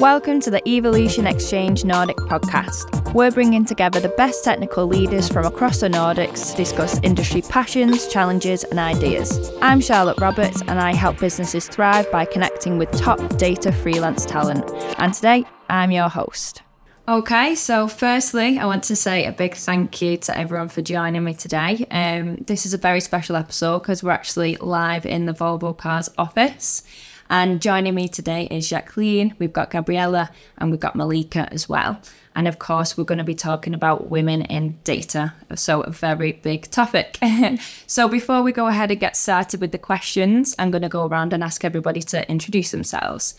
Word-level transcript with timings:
Welcome 0.00 0.40
to 0.40 0.50
the 0.50 0.60
Evolution 0.68 1.24
Exchange 1.24 1.84
Nordic 1.84 2.16
podcast. 2.16 3.14
We're 3.14 3.30
bringing 3.30 3.64
together 3.64 4.00
the 4.00 4.08
best 4.08 4.42
technical 4.42 4.88
leaders 4.88 5.28
from 5.28 5.46
across 5.46 5.78
the 5.78 5.88
Nordics 5.88 6.50
to 6.50 6.56
discuss 6.56 6.98
industry 7.04 7.42
passions, 7.42 8.08
challenges, 8.08 8.64
and 8.64 8.80
ideas. 8.80 9.52
I'm 9.62 9.80
Charlotte 9.80 10.18
Roberts, 10.18 10.62
and 10.62 10.80
I 10.80 10.92
help 10.94 11.20
businesses 11.20 11.68
thrive 11.68 12.10
by 12.10 12.24
connecting 12.24 12.76
with 12.76 12.90
top 12.90 13.36
data 13.36 13.70
freelance 13.70 14.26
talent. 14.26 14.68
And 14.98 15.14
today, 15.14 15.44
I'm 15.68 15.92
your 15.92 16.08
host. 16.08 16.62
Okay, 17.06 17.54
so 17.54 17.86
firstly, 17.86 18.58
I 18.58 18.66
want 18.66 18.84
to 18.84 18.96
say 18.96 19.26
a 19.26 19.32
big 19.32 19.54
thank 19.54 20.02
you 20.02 20.16
to 20.16 20.36
everyone 20.36 20.70
for 20.70 20.82
joining 20.82 21.22
me 21.22 21.34
today. 21.34 21.86
Um, 21.88 22.36
this 22.36 22.66
is 22.66 22.74
a 22.74 22.78
very 22.78 23.00
special 23.00 23.36
episode 23.36 23.78
because 23.78 24.02
we're 24.02 24.10
actually 24.10 24.56
live 24.56 25.06
in 25.06 25.24
the 25.24 25.34
Volvo 25.34 25.76
Cars 25.76 26.08
office. 26.18 26.82
And 27.30 27.62
joining 27.62 27.94
me 27.94 28.08
today 28.08 28.46
is 28.50 28.68
Jacqueline, 28.68 29.34
we've 29.38 29.52
got 29.52 29.70
Gabriela, 29.70 30.30
and 30.58 30.70
we've 30.70 30.80
got 30.80 30.94
Milika 30.94 31.48
as 31.50 31.68
well. 31.68 32.00
And 32.36 32.48
of 32.48 32.58
course, 32.58 32.96
we're 32.96 33.04
going 33.04 33.18
to 33.18 33.24
be 33.24 33.34
talking 33.34 33.74
about 33.74 34.10
women 34.10 34.42
in 34.42 34.78
data. 34.84 35.32
So, 35.54 35.82
a 35.82 35.90
very 35.90 36.32
big 36.32 36.70
topic. 36.70 37.18
so, 37.86 38.08
before 38.08 38.42
we 38.42 38.52
go 38.52 38.66
ahead 38.66 38.90
and 38.90 39.00
get 39.00 39.16
started 39.16 39.60
with 39.60 39.72
the 39.72 39.78
questions, 39.78 40.54
I'm 40.58 40.70
going 40.70 40.82
to 40.82 40.88
go 40.88 41.06
around 41.06 41.32
and 41.32 41.42
ask 41.42 41.64
everybody 41.64 42.00
to 42.02 42.28
introduce 42.28 42.70
themselves. 42.72 43.34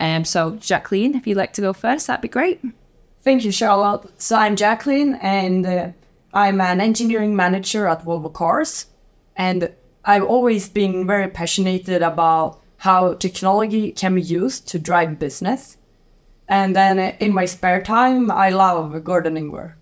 Um, 0.00 0.24
so, 0.24 0.56
Jacqueline, 0.56 1.14
if 1.14 1.26
you'd 1.26 1.36
like 1.36 1.54
to 1.54 1.60
go 1.60 1.72
first, 1.72 2.08
that'd 2.08 2.22
be 2.22 2.28
great. 2.28 2.60
Thank 3.22 3.44
you, 3.44 3.52
Charlotte. 3.52 4.10
So, 4.20 4.36
I'm 4.36 4.56
Jacqueline, 4.56 5.14
and 5.14 5.64
uh, 5.64 5.88
I'm 6.34 6.60
an 6.60 6.80
engineering 6.80 7.36
manager 7.36 7.86
at 7.86 8.04
Volvo 8.04 8.32
Cars. 8.32 8.86
And 9.36 9.72
I've 10.04 10.24
always 10.24 10.68
been 10.68 11.06
very 11.06 11.28
passionate 11.28 11.88
about 11.88 12.59
how 12.80 13.12
technology 13.12 13.92
can 13.92 14.14
be 14.14 14.22
used 14.22 14.68
to 14.68 14.78
drive 14.78 15.18
business. 15.18 15.76
And 16.48 16.74
then 16.74 16.98
in 16.98 17.34
my 17.34 17.44
spare 17.44 17.82
time, 17.82 18.30
I 18.30 18.48
love 18.50 19.04
gardening 19.04 19.52
work. 19.52 19.76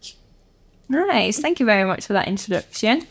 Nice. 0.88 1.38
Thank 1.38 1.60
you 1.60 1.66
very 1.66 1.84
much 1.84 2.06
for 2.06 2.14
that 2.14 2.26
introduction. 2.26 3.06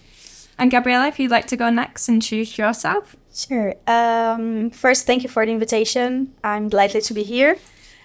And 0.59 0.69
Gabriela, 0.69 1.07
if 1.07 1.19
you'd 1.19 1.31
like 1.31 1.47
to 1.47 1.55
go 1.55 1.69
next 1.69 2.09
and 2.09 2.15
introduce 2.15 2.57
yourself. 2.57 3.15
Sure. 3.33 3.75
Um, 3.87 4.71
first, 4.71 5.07
thank 5.07 5.23
you 5.23 5.29
for 5.29 5.45
the 5.45 5.53
invitation. 5.53 6.33
I'm 6.43 6.67
delighted 6.67 7.03
to 7.05 7.13
be 7.13 7.23
here. 7.23 7.55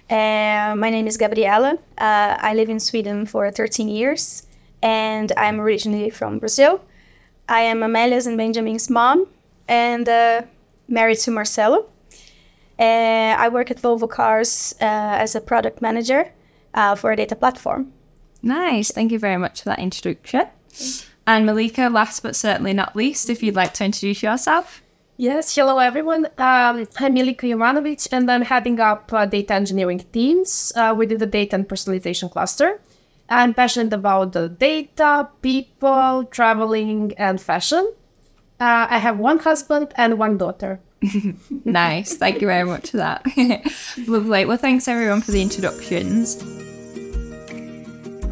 Uh, 0.08 0.76
my 0.76 0.88
name 0.88 1.08
is 1.08 1.16
Gabriela. 1.16 1.78
Uh, 1.98 2.36
I 2.48 2.54
live 2.54 2.70
in 2.70 2.78
Sweden 2.78 3.26
for 3.26 3.50
13 3.50 3.88
years, 3.88 4.46
and 4.82 5.32
I'm 5.36 5.60
originally 5.60 6.10
from 6.10 6.38
Brazil. 6.38 6.80
I 7.48 7.62
am 7.62 7.82
Amelia's 7.82 8.28
and 8.28 8.38
Benjamin's 8.38 8.88
mom, 8.88 9.26
and 9.66 10.08
uh, 10.08 10.42
married 10.88 11.18
to 11.18 11.30
Marcelo. 11.30 11.88
Uh, 12.78 13.34
I 13.38 13.48
work 13.48 13.70
at 13.70 13.78
Volvo 13.78 14.08
Cars 14.08 14.74
uh, 14.80 14.84
as 14.84 15.34
a 15.34 15.40
product 15.40 15.82
manager 15.82 16.30
uh, 16.74 16.94
for 16.94 17.12
a 17.12 17.16
data 17.16 17.36
platform. 17.36 17.92
Nice. 18.42 18.90
Thank 18.90 19.12
you 19.12 19.18
very 19.18 19.36
much 19.36 19.62
for 19.62 19.68
that 19.70 19.78
introduction. 19.78 20.46
And 21.26 21.48
Milika, 21.48 21.92
last 21.92 22.22
but 22.22 22.34
certainly 22.34 22.72
not 22.72 22.96
least, 22.96 23.30
if 23.30 23.42
you'd 23.42 23.54
like 23.54 23.74
to 23.74 23.84
introduce 23.84 24.22
yourself. 24.22 24.82
Yes, 25.16 25.54
hello 25.54 25.78
everyone. 25.78 26.26
Um, 26.38 26.88
I'm 26.98 27.14
Milika 27.14 27.42
Jovanovic 27.42 28.08
and 28.10 28.28
I'm 28.28 28.42
heading 28.42 28.80
up 28.80 29.12
uh, 29.12 29.26
data 29.26 29.54
engineering 29.54 30.04
teams 30.12 30.72
uh, 30.74 30.94
within 30.96 31.18
the 31.18 31.26
data 31.26 31.54
and 31.54 31.68
personalization 31.68 32.30
cluster. 32.30 32.80
I'm 33.28 33.54
passionate 33.54 33.92
about 33.92 34.32
the 34.32 34.48
data, 34.48 35.28
people, 35.40 36.24
traveling, 36.30 37.14
and 37.18 37.40
fashion. 37.40 37.92
Uh, 38.62 38.86
I 38.90 38.98
have 38.98 39.18
one 39.18 39.40
husband 39.40 39.92
and 39.96 40.20
one 40.20 40.38
daughter. 40.38 40.78
nice. 41.64 42.14
Thank 42.14 42.40
you 42.40 42.46
very 42.46 42.62
much 42.62 42.90
for 42.90 42.98
that. 42.98 43.26
Lovely. 44.06 44.44
Well, 44.44 44.56
thanks 44.56 44.86
everyone 44.86 45.20
for 45.20 45.32
the 45.32 45.42
introductions. 45.42 46.40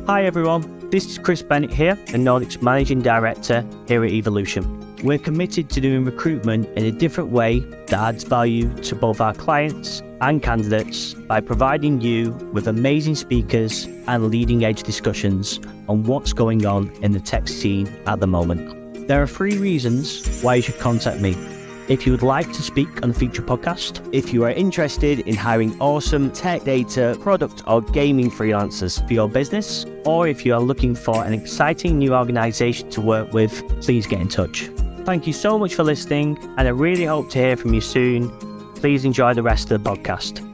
Hi 0.07 0.23
everyone. 0.25 0.89
This 0.91 1.07
is 1.07 1.19
Chris 1.19 1.43
Bennett 1.43 1.73
here, 1.73 1.97
the 1.97 2.19
Nordics 2.19 2.63
Managing 2.63 3.03
Director 3.03 3.67
here 3.89 4.05
at 4.05 4.13
Evolution. 4.13 4.97
We're 5.03 5.19
committed 5.19 5.69
to 5.71 5.81
doing 5.81 6.05
recruitment 6.05 6.69
in 6.79 6.85
a 6.85 6.93
different 6.93 7.31
way 7.31 7.59
that 7.59 7.95
adds 7.95 8.23
value 8.23 8.73
to 8.85 8.95
both 8.95 9.21
our 9.21 9.35
clients 9.35 10.01
and 10.21 10.41
candidates 10.41 11.13
by 11.13 11.41
providing 11.41 12.03
you 12.03 12.31
with 12.53 12.69
amazing 12.69 13.17
speakers 13.17 13.87
and 14.07 14.29
leading 14.29 14.65
edge 14.65 14.85
discussions 14.85 15.59
on 15.89 16.05
what's 16.05 16.33
going 16.33 16.67
on 16.67 16.89
in 17.03 17.11
the 17.11 17.21
tech 17.21 17.49
scene 17.49 17.89
at 18.07 18.21
the 18.21 18.29
moment. 18.29 18.80
There 19.07 19.23
are 19.23 19.27
three 19.27 19.59
reasons 19.59 20.43
why 20.43 20.57
you 20.57 20.63
should 20.63 20.79
contact 20.79 21.21
me. 21.21 21.37
If 21.89 22.07
you 22.07 22.13
would 22.13 22.23
like 22.23 22.53
to 22.53 22.63
speak 22.63 23.03
on 23.03 23.11
a 23.11 23.13
future 23.13 23.43
podcast, 23.43 24.09
if 24.13 24.33
you 24.33 24.45
are 24.45 24.51
interested 24.51 25.21
in 25.21 25.35
hiring 25.35 25.81
awesome 25.81 26.31
tech 26.31 26.63
data, 26.63 27.19
product, 27.21 27.65
or 27.67 27.83
gaming 27.83 28.31
freelancers 28.31 29.05
for 29.05 29.13
your 29.13 29.29
business, 29.29 29.85
or 30.05 30.29
if 30.29 30.47
you 30.47 30.55
are 30.55 30.61
looking 30.61 30.95
for 30.95 31.25
an 31.25 31.33
exciting 31.33 31.99
new 31.99 32.15
organization 32.15 32.89
to 32.91 33.01
work 33.01 33.33
with, 33.33 33.53
please 33.83 34.07
get 34.07 34.21
in 34.21 34.29
touch. 34.29 34.71
Thank 35.05 35.27
you 35.27 35.33
so 35.33 35.59
much 35.59 35.75
for 35.75 35.83
listening, 35.83 36.39
and 36.57 36.69
I 36.69 36.71
really 36.71 37.07
hope 37.07 37.31
to 37.31 37.39
hear 37.39 37.57
from 37.57 37.75
you 37.75 37.81
soon. 37.81 38.31
Please 38.77 39.05
enjoy 39.05 39.35
the 39.35 39.43
rest 39.43 39.73
of 39.73 39.83
the 39.83 39.91
podcast. 39.91 40.47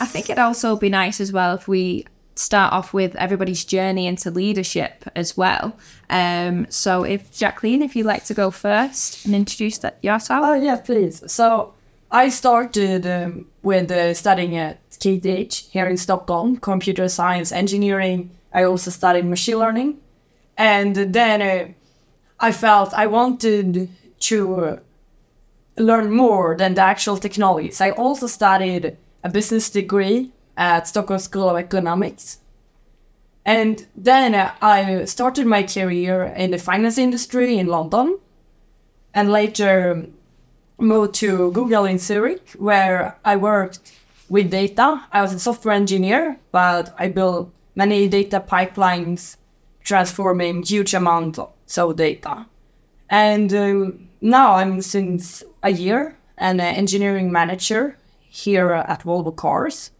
I 0.00 0.06
think 0.06 0.30
it'd 0.30 0.38
also 0.38 0.76
be 0.76 0.88
nice 0.88 1.20
as 1.20 1.32
well 1.32 1.56
if 1.56 1.68
we 1.68 2.06
start 2.34 2.72
off 2.72 2.94
with 2.94 3.16
everybody's 3.16 3.64
journey 3.64 4.06
into 4.06 4.30
leadership 4.30 5.04
as 5.14 5.36
well. 5.36 5.76
Um, 6.08 6.66
so, 6.70 7.04
if 7.04 7.32
Jacqueline, 7.32 7.82
if 7.82 7.96
you'd 7.96 8.06
like 8.06 8.24
to 8.26 8.34
go 8.34 8.50
first 8.50 9.24
and 9.26 9.34
introduce 9.34 9.78
that 9.78 9.98
yourself. 10.02 10.44
Oh, 10.44 10.54
yeah, 10.54 10.76
please. 10.76 11.22
So, 11.32 11.74
I 12.10 12.28
started 12.28 13.06
um, 13.06 13.46
with 13.62 13.90
uh, 13.90 14.14
studying 14.14 14.56
at 14.56 14.78
KTH 14.90 15.70
here 15.70 15.86
in 15.86 15.96
Stockholm, 15.96 16.56
computer 16.56 17.08
science 17.08 17.52
engineering. 17.52 18.30
I 18.52 18.64
also 18.64 18.90
studied 18.90 19.24
machine 19.24 19.58
learning. 19.58 19.98
And 20.56 20.94
then 20.94 21.42
uh, 21.42 21.68
I 22.38 22.52
felt 22.52 22.92
I 22.94 23.06
wanted 23.06 23.88
to 24.20 24.78
learn 25.76 26.12
more 26.12 26.56
than 26.56 26.74
the 26.74 26.82
actual 26.82 27.16
technologies. 27.16 27.80
I 27.80 27.90
also 27.90 28.26
studied 28.26 28.96
a 29.24 29.28
business 29.28 29.70
degree 29.70 30.32
at 30.56 30.88
Stockholm 30.88 31.18
School 31.18 31.48
of 31.48 31.56
Economics. 31.56 32.38
And 33.44 33.84
then 33.96 34.34
I 34.34 35.04
started 35.06 35.46
my 35.46 35.64
career 35.64 36.24
in 36.24 36.52
the 36.52 36.58
finance 36.58 36.98
industry 36.98 37.58
in 37.58 37.66
London 37.66 38.18
and 39.14 39.32
later 39.32 40.06
moved 40.78 41.14
to 41.14 41.50
Google 41.52 41.84
in 41.84 41.98
Zurich, 41.98 42.50
where 42.58 43.16
I 43.24 43.36
worked 43.36 43.92
with 44.28 44.50
data. 44.50 45.02
I 45.12 45.22
was 45.22 45.32
a 45.32 45.38
software 45.38 45.74
engineer, 45.74 46.38
but 46.52 46.94
I 46.98 47.08
built 47.08 47.52
many 47.74 48.08
data 48.08 48.40
pipelines 48.40 49.36
transforming 49.82 50.62
huge 50.62 50.94
amounts 50.94 51.40
of 51.78 51.96
data. 51.96 52.46
And 53.10 53.52
um, 53.52 54.08
now 54.20 54.54
I'm 54.54 54.80
since 54.82 55.42
a 55.62 55.70
year 55.70 56.16
an 56.38 56.60
engineering 56.60 57.30
manager 57.30 57.96
here 58.28 58.72
at 58.72 59.02
Volvo 59.02 59.34
Cars. 59.34 59.90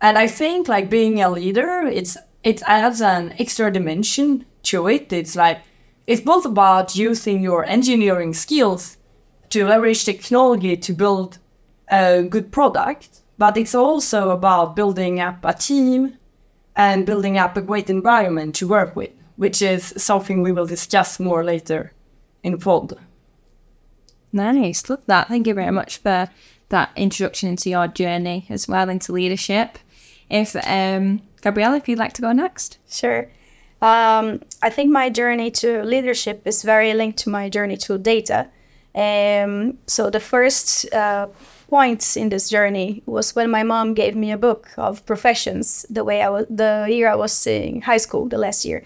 And 0.00 0.16
I 0.16 0.28
think 0.28 0.68
like 0.68 0.88
being 0.88 1.20
a 1.20 1.30
leader, 1.30 1.82
it's 1.86 2.16
it 2.42 2.62
adds 2.66 3.02
an 3.02 3.34
extra 3.38 3.70
dimension 3.70 4.46
to 4.62 4.88
it. 4.88 5.12
It's 5.12 5.36
like 5.36 5.60
it's 6.06 6.22
both 6.22 6.46
about 6.46 6.96
using 6.96 7.42
your 7.42 7.64
engineering 7.64 8.32
skills 8.32 8.96
to 9.50 9.66
leverage 9.66 10.04
technology 10.04 10.76
to 10.76 10.92
build 10.94 11.38
a 11.90 12.22
good 12.22 12.50
product, 12.50 13.08
but 13.36 13.56
it's 13.56 13.74
also 13.74 14.30
about 14.30 14.76
building 14.76 15.20
up 15.20 15.44
a 15.44 15.52
team 15.52 16.16
and 16.74 17.04
building 17.04 17.36
up 17.36 17.56
a 17.56 17.62
great 17.62 17.90
environment 17.90 18.54
to 18.56 18.68
work 18.68 18.96
with, 18.96 19.10
which 19.36 19.60
is 19.60 19.92
something 19.98 20.42
we 20.42 20.52
will 20.52 20.66
discuss 20.66 21.20
more 21.20 21.44
later 21.44 21.92
in 22.42 22.58
pod. 22.58 22.96
Nice, 24.32 24.88
love 24.88 25.02
that. 25.06 25.28
Thank 25.28 25.46
you 25.46 25.54
very 25.54 25.72
much 25.72 25.98
for 25.98 26.30
that 26.70 26.90
introduction 26.96 27.50
into 27.50 27.68
your 27.68 27.88
journey 27.88 28.46
as 28.48 28.68
well 28.68 28.88
into 28.88 29.12
leadership. 29.12 29.78
If 30.30 30.56
um, 30.56 31.20
Gabrielle, 31.42 31.74
if 31.74 31.88
you'd 31.88 31.98
like 31.98 32.14
to 32.14 32.22
go 32.22 32.32
next. 32.32 32.78
Sure. 32.88 33.28
Um, 33.82 34.42
I 34.62 34.70
think 34.70 34.90
my 34.90 35.10
journey 35.10 35.50
to 35.52 35.82
leadership 35.82 36.42
is 36.44 36.62
very 36.62 36.92
linked 36.94 37.20
to 37.20 37.30
my 37.30 37.48
journey 37.48 37.78
to 37.78 37.98
data. 37.98 38.48
Um, 38.94 39.78
so 39.86 40.10
the 40.10 40.20
first 40.20 40.92
uh, 40.92 41.28
points 41.68 42.16
in 42.16 42.28
this 42.28 42.50
journey 42.50 43.02
was 43.06 43.34
when 43.34 43.50
my 43.50 43.62
mom 43.62 43.94
gave 43.94 44.14
me 44.14 44.32
a 44.32 44.36
book 44.36 44.68
of 44.76 45.06
professions. 45.06 45.86
The 45.88 46.04
way 46.04 46.20
I 46.20 46.28
was, 46.28 46.46
the 46.50 46.86
year 46.90 47.08
I 47.08 47.14
was 47.14 47.46
in 47.46 47.80
high 47.80 47.98
school, 47.98 48.26
the 48.26 48.38
last 48.38 48.64
year, 48.64 48.84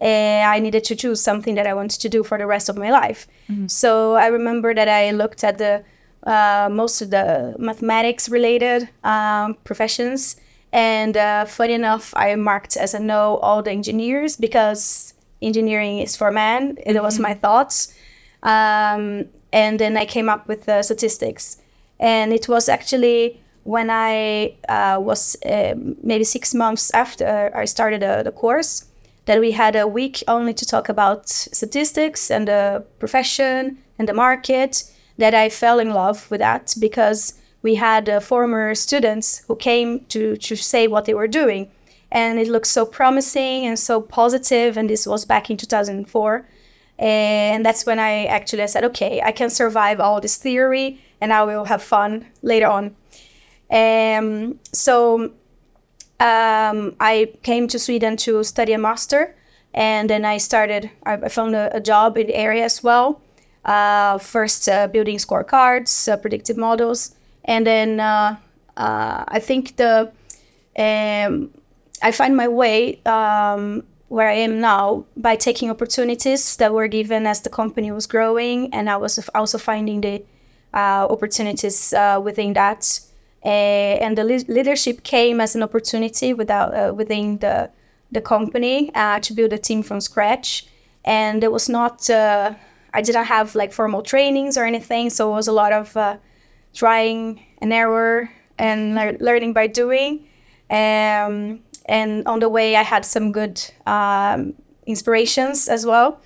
uh, 0.00 0.04
I 0.04 0.60
needed 0.60 0.84
to 0.84 0.96
choose 0.96 1.20
something 1.20 1.56
that 1.56 1.66
I 1.66 1.74
wanted 1.74 2.02
to 2.02 2.08
do 2.08 2.22
for 2.22 2.38
the 2.38 2.46
rest 2.46 2.68
of 2.68 2.76
my 2.76 2.90
life. 2.90 3.26
Mm-hmm. 3.50 3.66
So 3.66 4.14
I 4.14 4.26
remember 4.28 4.74
that 4.74 4.88
I 4.88 5.10
looked 5.10 5.42
at 5.42 5.58
the 5.58 5.82
uh, 6.22 6.68
most 6.70 7.02
of 7.02 7.10
the 7.10 7.56
mathematics 7.58 8.28
related 8.28 8.88
um, 9.02 9.54
professions 9.64 10.36
and 10.72 11.16
uh, 11.16 11.44
funny 11.46 11.74
enough, 11.74 12.12
I 12.16 12.34
marked 12.34 12.76
as 12.76 12.94
a 12.94 13.00
no 13.00 13.36
all 13.36 13.62
the 13.62 13.70
engineers 13.70 14.36
because 14.36 15.14
engineering 15.40 16.00
is 16.00 16.16
for 16.16 16.30
men. 16.30 16.78
It 16.84 16.94
mm-hmm. 16.94 17.04
was 17.04 17.18
my 17.18 17.34
thoughts. 17.34 17.94
Um, 18.42 19.26
and 19.52 19.78
then 19.78 19.96
I 19.96 20.04
came 20.04 20.28
up 20.28 20.48
with 20.48 20.64
the 20.66 20.82
statistics. 20.82 21.58
And 21.98 22.32
it 22.32 22.48
was 22.48 22.68
actually 22.68 23.40
when 23.64 23.90
I 23.90 24.54
uh, 24.68 24.98
was 25.00 25.36
uh, 25.44 25.74
maybe 26.02 26.24
six 26.24 26.54
months 26.54 26.92
after 26.94 27.50
I 27.54 27.64
started 27.64 28.02
uh, 28.02 28.22
the 28.22 28.32
course, 28.32 28.84
that 29.24 29.40
we 29.40 29.50
had 29.50 29.74
a 29.74 29.88
week 29.88 30.22
only 30.28 30.54
to 30.54 30.64
talk 30.64 30.88
about 30.88 31.28
statistics 31.28 32.30
and 32.30 32.46
the 32.46 32.84
profession 33.00 33.78
and 33.98 34.08
the 34.08 34.14
market, 34.14 34.84
that 35.18 35.34
I 35.34 35.48
fell 35.48 35.80
in 35.80 35.90
love 35.90 36.30
with 36.30 36.40
that 36.40 36.74
because 36.78 37.34
we 37.66 37.74
had 37.74 38.08
uh, 38.08 38.20
former 38.20 38.76
students 38.76 39.42
who 39.48 39.56
came 39.56 40.04
to, 40.12 40.36
to 40.36 40.54
say 40.54 40.86
what 40.86 41.04
they 41.04 41.14
were 41.14 41.26
doing. 41.26 41.68
And 42.12 42.38
it 42.38 42.46
looked 42.46 42.68
so 42.68 42.86
promising 42.86 43.66
and 43.66 43.76
so 43.76 44.00
positive. 44.00 44.16
positive, 44.16 44.76
and 44.78 44.88
this 44.88 45.04
was 45.06 45.24
back 45.24 45.50
in 45.50 45.56
2004. 45.56 46.46
And 46.98 47.66
that's 47.66 47.84
when 47.84 47.98
I 47.98 48.26
actually 48.26 48.68
said, 48.68 48.84
okay, 48.84 49.20
I 49.20 49.32
can 49.32 49.50
survive 49.50 49.98
all 50.00 50.20
this 50.20 50.36
theory 50.36 51.00
and 51.20 51.32
I 51.32 51.42
will 51.42 51.64
have 51.64 51.82
fun 51.82 52.26
later 52.42 52.68
on. 52.68 52.84
Um, 53.68 54.60
so 54.72 55.32
um, 56.20 56.94
I 57.00 57.14
came 57.42 57.66
to 57.68 57.78
Sweden 57.78 58.16
to 58.18 58.44
study 58.44 58.74
a 58.74 58.78
master, 58.78 59.34
and 59.74 60.08
then 60.08 60.24
I 60.24 60.38
started. 60.38 60.88
I, 61.04 61.28
found 61.28 61.56
a, 61.56 61.76
a, 61.76 61.80
job 61.80 62.16
in 62.16 62.26
the 62.28 62.36
area 62.36 62.64
as 62.64 62.82
well. 62.82 63.20
Uh, 63.64 64.18
first, 64.18 64.68
uh, 64.68 64.86
building 64.86 65.18
scorecards, 65.18 65.92
uh, 66.08 66.16
predictive 66.16 66.56
models, 66.56 67.16
and 67.46 67.66
then 67.66 68.00
uh, 68.00 68.36
uh, 68.76 69.24
I 69.28 69.38
think 69.40 69.76
the 69.76 70.12
um, 70.78 71.50
I 72.02 72.12
find 72.12 72.36
my 72.36 72.48
way 72.48 73.00
um, 73.06 73.84
where 74.08 74.28
I 74.28 74.34
am 74.34 74.60
now 74.60 75.06
by 75.16 75.36
taking 75.36 75.70
opportunities 75.70 76.56
that 76.56 76.74
were 76.74 76.88
given 76.88 77.26
as 77.26 77.40
the 77.40 77.50
company 77.50 77.90
was 77.92 78.06
growing, 78.06 78.74
and 78.74 78.90
I 78.90 78.98
was 78.98 79.28
also 79.34 79.58
finding 79.58 80.02
the 80.02 80.22
uh, 80.74 81.06
opportunities 81.08 81.94
within 82.22 82.52
that. 82.52 83.00
Uh, 83.44 83.48
and 84.02 84.18
the 84.18 84.24
leadership 84.24 85.04
came 85.04 85.40
as 85.40 85.54
an 85.54 85.62
opportunity 85.62 86.34
without, 86.34 86.74
uh, 86.74 86.92
within 86.92 87.38
the, 87.38 87.70
the 88.10 88.20
company 88.20 88.90
uh, 88.92 89.20
to 89.20 89.32
build 89.34 89.52
a 89.52 89.58
team 89.58 89.84
from 89.84 90.00
scratch. 90.00 90.66
And 91.04 91.44
it 91.44 91.52
was 91.52 91.68
not, 91.68 92.10
I 92.10 92.56
didn't 93.02 93.26
have 93.26 93.54
like 93.54 93.72
formal 93.72 94.02
trainings 94.02 94.58
or 94.58 94.64
anything, 94.64 95.10
so 95.10 95.30
it 95.30 95.34
was 95.36 95.46
a 95.46 95.52
lot 95.52 95.72
of 95.72 95.96
trying 96.76 97.40
and 97.60 97.72
error 97.72 98.30
and 98.58 98.94
le- 98.94 99.18
learning 99.18 99.52
by 99.52 99.66
doing. 99.66 100.28
Um, 100.70 101.60
and 101.86 102.26
on 102.26 102.38
the 102.40 102.48
way, 102.48 102.76
I 102.76 102.82
had 102.82 103.04
some 103.04 103.32
good 103.32 103.60
um, 103.86 104.54
inspirations 104.86 105.68
as 105.68 105.84
well. 105.86 106.20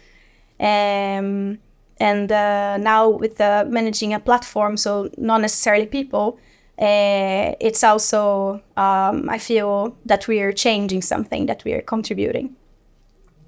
Um, 0.58 1.58
and 1.98 2.32
uh, 2.32 2.76
now 2.78 3.08
with 3.08 3.40
uh, 3.40 3.64
managing 3.68 4.12
a 4.14 4.20
platform, 4.20 4.76
so 4.76 5.10
not 5.16 5.40
necessarily 5.40 5.86
people, 5.86 6.38
uh, 6.78 7.54
it's 7.60 7.84
also 7.84 8.62
um, 8.76 9.28
I 9.28 9.38
feel 9.38 9.96
that 10.06 10.26
we 10.26 10.40
are 10.40 10.52
changing 10.52 11.02
something, 11.02 11.46
that 11.46 11.62
we 11.64 11.74
are 11.74 11.82
contributing. 11.82 12.56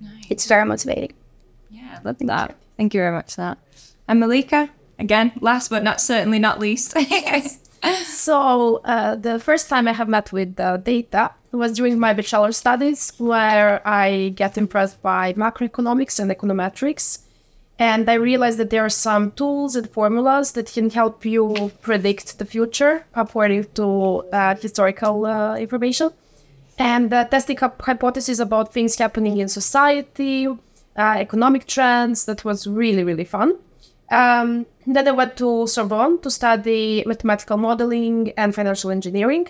Nice. 0.01 0.27
It's 0.29 0.47
very 0.47 0.67
motivating. 0.67 1.15
Yeah, 1.71 1.99
I 1.99 2.03
love 2.03 2.19
Thank 2.19 2.31
that. 2.31 2.51
You. 2.51 2.57
Thank 2.77 2.95
you 2.95 3.01
very 3.01 3.13
much 3.13 3.35
for 3.35 3.41
that. 3.43 3.59
And 4.07 4.23
Milika, 4.23 4.69
again, 5.03 5.33
last 5.41 5.69
but 5.69 5.83
not 5.83 6.01
certainly 6.01 6.39
not 6.39 6.59
least. 6.59 6.97
so 8.05 8.81
uh, 8.85 9.17
the 9.17 9.39
first 9.39 9.69
time 9.69 9.87
I 9.89 9.93
have 9.93 10.09
met 10.09 10.33
with 10.33 10.59
uh, 10.59 10.79
data 10.79 11.33
was 11.53 11.73
during 11.73 11.99
my 11.99 12.13
bachelor 12.15 12.53
studies, 12.53 13.13
where 13.19 13.87
I 13.87 14.33
get 14.35 14.57
impressed 14.57 15.03
by 15.03 15.35
macroeconomics 15.35 16.21
and 16.21 16.31
econometrics 16.31 17.19
and 17.79 18.09
I 18.09 18.15
realized 18.15 18.59
that 18.59 18.71
there 18.71 18.85
are 18.85 18.97
some 19.09 19.33
tools 19.33 19.75
and 19.77 19.91
formulas 19.91 20.53
that 20.53 20.73
can 20.73 20.89
help 20.91 21.25
you 21.25 21.73
predict 21.81 22.39
the 22.39 22.45
future 22.45 23.05
according 23.15 23.65
to 23.75 23.87
uh, 24.33 24.55
historical 24.55 25.27
uh, 25.27 25.57
information. 25.57 26.11
And 26.79 27.11
testing 27.11 27.59
hypotheses 27.59 28.41
about 28.41 28.73
things 28.73 28.97
happening 28.97 29.39
in 29.39 29.49
society, 29.49 30.47
uh, 30.47 30.57
economic 30.97 31.67
trends, 31.67 32.25
that 32.27 32.45
was 32.45 32.67
really, 32.67 33.05
really 33.05 33.25
fun. 33.25 33.59
Um, 34.11 34.67
then 34.87 35.09
I 35.09 35.13
went 35.13 35.37
to 35.39 35.67
Sorbonne 35.67 36.21
to 36.21 36.31
study 36.31 37.03
mathematical 37.07 37.57
modeling 37.57 38.33
and 38.37 38.55
financial 38.55 38.91
engineering. 38.91 39.49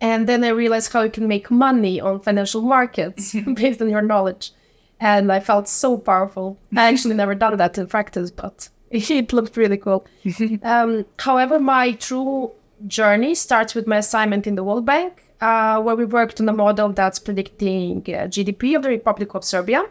And 0.00 0.26
then 0.28 0.44
I 0.44 0.48
realized 0.48 0.92
how 0.92 1.02
you 1.02 1.10
can 1.10 1.26
make 1.26 1.50
money 1.50 2.00
on 2.00 2.20
financial 2.20 2.62
markets 2.62 3.34
based 3.54 3.82
on 3.82 3.90
your 3.90 4.02
knowledge 4.02 4.52
and 5.00 5.30
I 5.30 5.40
felt 5.40 5.68
so 5.68 5.96
powerful. 5.96 6.58
I 6.76 6.88
actually 6.88 7.14
never 7.14 7.34
done 7.34 7.56
that 7.58 7.78
in 7.78 7.86
practice, 7.86 8.30
but 8.30 8.68
it 8.90 9.32
looked 9.32 9.56
really 9.56 9.76
cool. 9.76 10.06
um, 10.62 11.04
however, 11.18 11.58
my 11.58 11.92
true 11.92 12.52
journey 12.86 13.34
starts 13.34 13.74
with 13.74 13.86
my 13.86 13.98
assignment 13.98 14.46
in 14.46 14.54
the 14.54 14.64
World 14.64 14.86
Bank, 14.86 15.24
uh, 15.40 15.80
where 15.80 15.96
we 15.96 16.04
worked 16.04 16.40
on 16.40 16.48
a 16.48 16.52
model 16.52 16.92
that's 16.92 17.18
predicting 17.18 17.98
uh, 18.08 18.26
GDP 18.26 18.76
of 18.76 18.82
the 18.82 18.88
Republic 18.88 19.34
of 19.34 19.44
Serbia. 19.44 19.84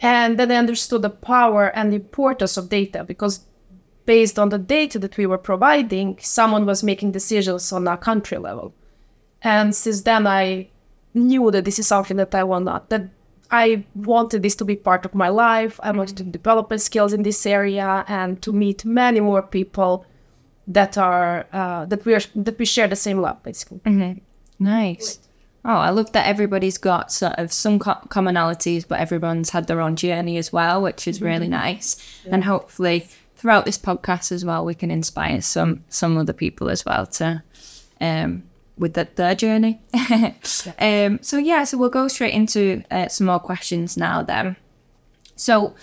And 0.00 0.38
then 0.38 0.50
I 0.50 0.56
understood 0.56 1.02
the 1.02 1.10
power 1.10 1.66
and 1.66 1.92
the 1.92 1.96
importance 1.96 2.56
of 2.56 2.68
data 2.68 3.04
because 3.04 3.40
based 4.06 4.38
on 4.38 4.48
the 4.48 4.58
data 4.58 4.98
that 4.98 5.16
we 5.16 5.26
were 5.26 5.38
providing, 5.38 6.18
someone 6.20 6.66
was 6.66 6.82
making 6.82 7.12
decisions 7.12 7.72
on 7.72 7.86
a 7.86 7.96
country 7.96 8.38
level. 8.38 8.72
And 9.42 9.74
since 9.74 10.02
then, 10.02 10.26
I 10.26 10.68
knew 11.14 11.50
that 11.50 11.64
this 11.64 11.78
is 11.78 11.86
something 11.86 12.16
that 12.16 12.34
I 12.34 12.44
want 12.44 12.64
not, 12.64 12.88
that 12.90 13.08
I 13.50 13.84
wanted 13.94 14.42
this 14.42 14.56
to 14.56 14.64
be 14.64 14.76
part 14.76 15.04
of 15.04 15.14
my 15.14 15.28
life. 15.28 15.80
I 15.82 15.90
wanted 15.92 16.16
to 16.18 16.24
develop 16.24 16.70
my 16.70 16.76
skills 16.76 17.12
in 17.12 17.22
this 17.22 17.44
area 17.46 18.04
and 18.06 18.40
to 18.42 18.52
meet 18.52 18.84
many 18.84 19.20
more 19.20 19.42
people 19.42 20.06
that 20.68 20.96
are 20.98 21.46
uh, 21.52 21.84
that 21.86 22.04
we 22.04 22.14
are 22.14 22.20
that 22.36 22.58
we 22.58 22.64
share 22.64 22.86
the 22.88 22.96
same 22.96 23.20
love, 23.20 23.42
basically. 23.42 23.78
Mm-hmm. 23.78 24.64
Nice. 24.64 25.18
Oh, 25.64 25.74
I 25.74 25.90
love 25.90 26.12
that 26.12 26.26
everybody's 26.26 26.78
got 26.78 27.12
sort 27.12 27.34
of 27.38 27.52
some 27.52 27.78
co- 27.78 28.06
commonalities, 28.08 28.88
but 28.88 29.00
everyone's 29.00 29.50
had 29.50 29.66
their 29.66 29.80
own 29.80 29.96
journey 29.96 30.38
as 30.38 30.52
well, 30.52 30.80
which 30.82 31.06
is 31.06 31.20
really 31.20 31.46
mm-hmm. 31.46 31.50
nice. 31.50 32.20
Yeah. 32.24 32.34
And 32.34 32.44
hopefully, 32.44 33.08
throughout 33.36 33.66
this 33.66 33.78
podcast 33.78 34.32
as 34.32 34.44
well, 34.44 34.64
we 34.64 34.74
can 34.74 34.90
inspire 34.90 35.42
some 35.42 35.84
some 35.88 36.16
other 36.16 36.32
people 36.32 36.70
as 36.70 36.84
well 36.84 37.06
to 37.06 37.42
um, 38.00 38.44
with 38.78 38.94
the, 38.94 39.06
their 39.14 39.34
journey. 39.34 39.80
um, 40.78 41.18
so 41.22 41.36
yeah, 41.36 41.64
so 41.64 41.76
we'll 41.76 41.90
go 41.90 42.08
straight 42.08 42.34
into 42.34 42.82
uh, 42.90 43.08
some 43.08 43.26
more 43.26 43.38
questions 43.38 43.96
now 43.96 44.22
then. 44.22 44.56
So 45.36 45.74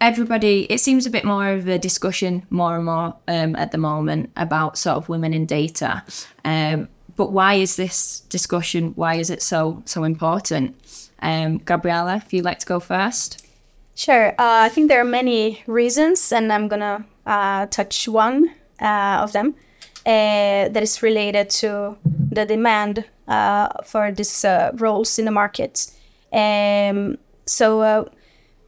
everybody, 0.00 0.66
it 0.68 0.80
seems 0.80 1.06
a 1.06 1.10
bit 1.10 1.24
more 1.24 1.48
of 1.48 1.66
a 1.66 1.78
discussion 1.78 2.46
more 2.50 2.76
and 2.76 2.84
more 2.84 3.16
um, 3.26 3.56
at 3.56 3.72
the 3.72 3.78
moment 3.78 4.30
about 4.36 4.76
sort 4.76 4.98
of 4.98 5.08
women 5.08 5.32
in 5.32 5.46
data. 5.46 6.02
Um, 6.44 6.88
but 7.16 7.32
why 7.32 7.54
is 7.54 7.76
this 7.76 8.20
discussion? 8.28 8.92
Why 8.96 9.16
is 9.16 9.30
it 9.30 9.42
so 9.42 9.82
so 9.84 10.04
important? 10.04 10.76
Um, 11.20 11.58
Gabriela, 11.58 12.16
if 12.16 12.32
you'd 12.32 12.44
like 12.44 12.58
to 12.60 12.66
go 12.66 12.80
first. 12.80 13.46
Sure. 13.94 14.30
Uh, 14.30 14.66
I 14.66 14.68
think 14.68 14.88
there 14.88 15.00
are 15.00 15.04
many 15.04 15.62
reasons, 15.66 16.32
and 16.32 16.52
I'm 16.52 16.68
gonna 16.68 17.04
uh, 17.26 17.66
touch 17.66 18.08
one 18.08 18.50
uh, 18.80 19.20
of 19.22 19.32
them. 19.32 19.54
Uh, 20.06 20.68
that 20.68 20.82
is 20.82 21.02
related 21.02 21.48
to 21.48 21.96
the 22.30 22.44
demand 22.44 23.04
uh, 23.26 23.68
for 23.84 24.12
these 24.12 24.44
uh, 24.44 24.70
roles 24.74 25.18
in 25.18 25.24
the 25.24 25.30
market. 25.30 25.90
Um, 26.30 27.16
so 27.46 28.10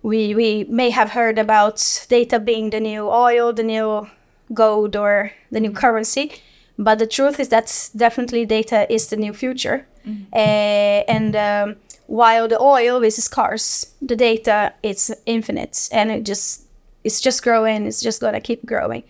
we, 0.02 0.34
we 0.34 0.64
may 0.64 0.88
have 0.90 1.10
heard 1.10 1.38
about 1.38 2.06
data 2.08 2.38
being 2.40 2.70
the 2.70 2.80
new 2.80 3.06
oil, 3.08 3.52
the 3.52 3.64
new 3.64 4.08
gold, 4.54 4.96
or 4.96 5.30
the 5.50 5.60
new 5.60 5.72
currency. 5.72 6.32
But 6.78 6.98
the 6.98 7.06
truth 7.06 7.40
is 7.40 7.48
that 7.48 7.90
definitely 7.96 8.44
data 8.44 8.86
is 8.92 9.08
the 9.08 9.16
new 9.16 9.32
future. 9.32 9.86
Mm-hmm. 10.06 10.24
Uh, 10.32 10.36
and 10.36 11.36
um, 11.36 11.76
while 12.06 12.48
the 12.48 12.60
oil 12.60 13.02
is 13.02 13.16
scarce, 13.16 13.86
the 14.02 14.16
data 14.16 14.74
is 14.82 15.14
infinite, 15.24 15.88
and 15.90 16.10
it 16.10 16.24
just 16.24 16.62
it's 17.02 17.20
just 17.20 17.42
growing. 17.42 17.86
It's 17.86 18.02
just 18.02 18.20
gonna 18.20 18.40
keep 18.40 18.64
growing. 18.66 19.04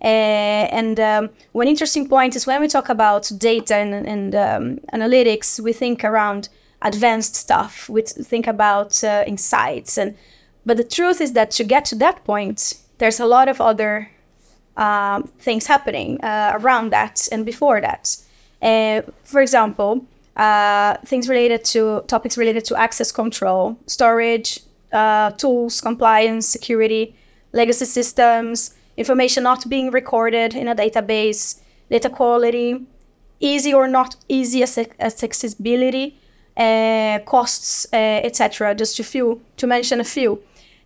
Uh, 0.00 0.66
and 0.72 0.98
um, 0.98 1.30
one 1.52 1.68
interesting 1.68 2.08
point 2.08 2.34
is 2.34 2.44
when 2.46 2.60
we 2.60 2.66
talk 2.66 2.88
about 2.88 3.30
data 3.38 3.76
and, 3.76 3.94
and 4.06 4.34
um, 4.34 4.80
analytics, 4.92 5.60
we 5.60 5.72
think 5.72 6.02
around 6.02 6.48
advanced 6.80 7.36
stuff. 7.36 7.88
We 7.88 8.02
think 8.02 8.48
about 8.48 9.04
uh, 9.04 9.22
insights, 9.26 9.96
and 9.96 10.16
but 10.66 10.76
the 10.76 10.84
truth 10.84 11.20
is 11.20 11.34
that 11.34 11.52
to 11.52 11.64
get 11.64 11.84
to 11.86 11.94
that 11.96 12.24
point, 12.24 12.74
there's 12.98 13.20
a 13.20 13.26
lot 13.26 13.48
of 13.48 13.60
other 13.60 14.10
um, 14.76 15.24
things 15.38 15.66
happening 15.66 16.22
uh, 16.22 16.52
around 16.54 16.90
that 16.90 17.28
and 17.32 17.44
before 17.44 17.80
that. 17.80 18.16
Uh, 18.60 19.02
for 19.24 19.40
example, 19.40 20.04
uh, 20.36 20.96
things 21.04 21.28
related 21.28 21.64
to 21.64 22.02
topics 22.06 22.38
related 22.38 22.64
to 22.66 22.76
access 22.76 23.12
control, 23.12 23.76
storage, 23.86 24.60
uh, 24.92 25.30
tools, 25.32 25.80
compliance, 25.80 26.48
security, 26.48 27.14
legacy 27.52 27.84
systems, 27.84 28.74
information 28.96 29.42
not 29.42 29.68
being 29.68 29.90
recorded 29.90 30.54
in 30.54 30.68
a 30.68 30.74
database, 30.74 31.60
data 31.90 32.08
quality, 32.08 32.86
easy 33.40 33.74
or 33.74 33.88
not 33.88 34.16
easy 34.28 34.62
accessibility, 34.62 36.16
uh, 36.56 37.18
costs, 37.26 37.86
uh, 37.92 37.96
etc. 37.96 38.74
Just 38.74 38.98
a 39.00 39.04
few, 39.04 39.40
to 39.56 39.66
mention 39.66 40.00
a 40.00 40.04
few. 40.04 40.42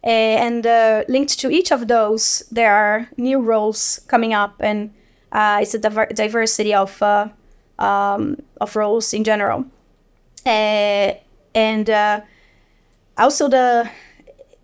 Uh, 0.07 0.37
and 0.47 0.67
uh, 0.67 1.03
linked 1.09 1.41
to 1.41 1.51
each 1.51 1.73
of 1.73 1.89
those, 1.89 2.45
there 2.53 2.73
are 2.75 3.09
new 3.17 3.41
roles 3.41 4.01
coming 4.09 4.35
up, 4.35 4.55
and 4.61 4.91
Uh, 5.33 5.59
it's 5.63 5.75
a 5.75 5.79
diver- 5.79 6.15
diversity 6.15 6.75
of 6.75 7.03
uh, 7.03 7.29
um, 7.79 8.37
of 8.61 8.77
roles 8.77 9.13
in 9.13 9.25
general, 9.25 9.65
uh, 10.47 11.13
and 11.55 11.89
also 13.19 13.49
the 13.49 13.89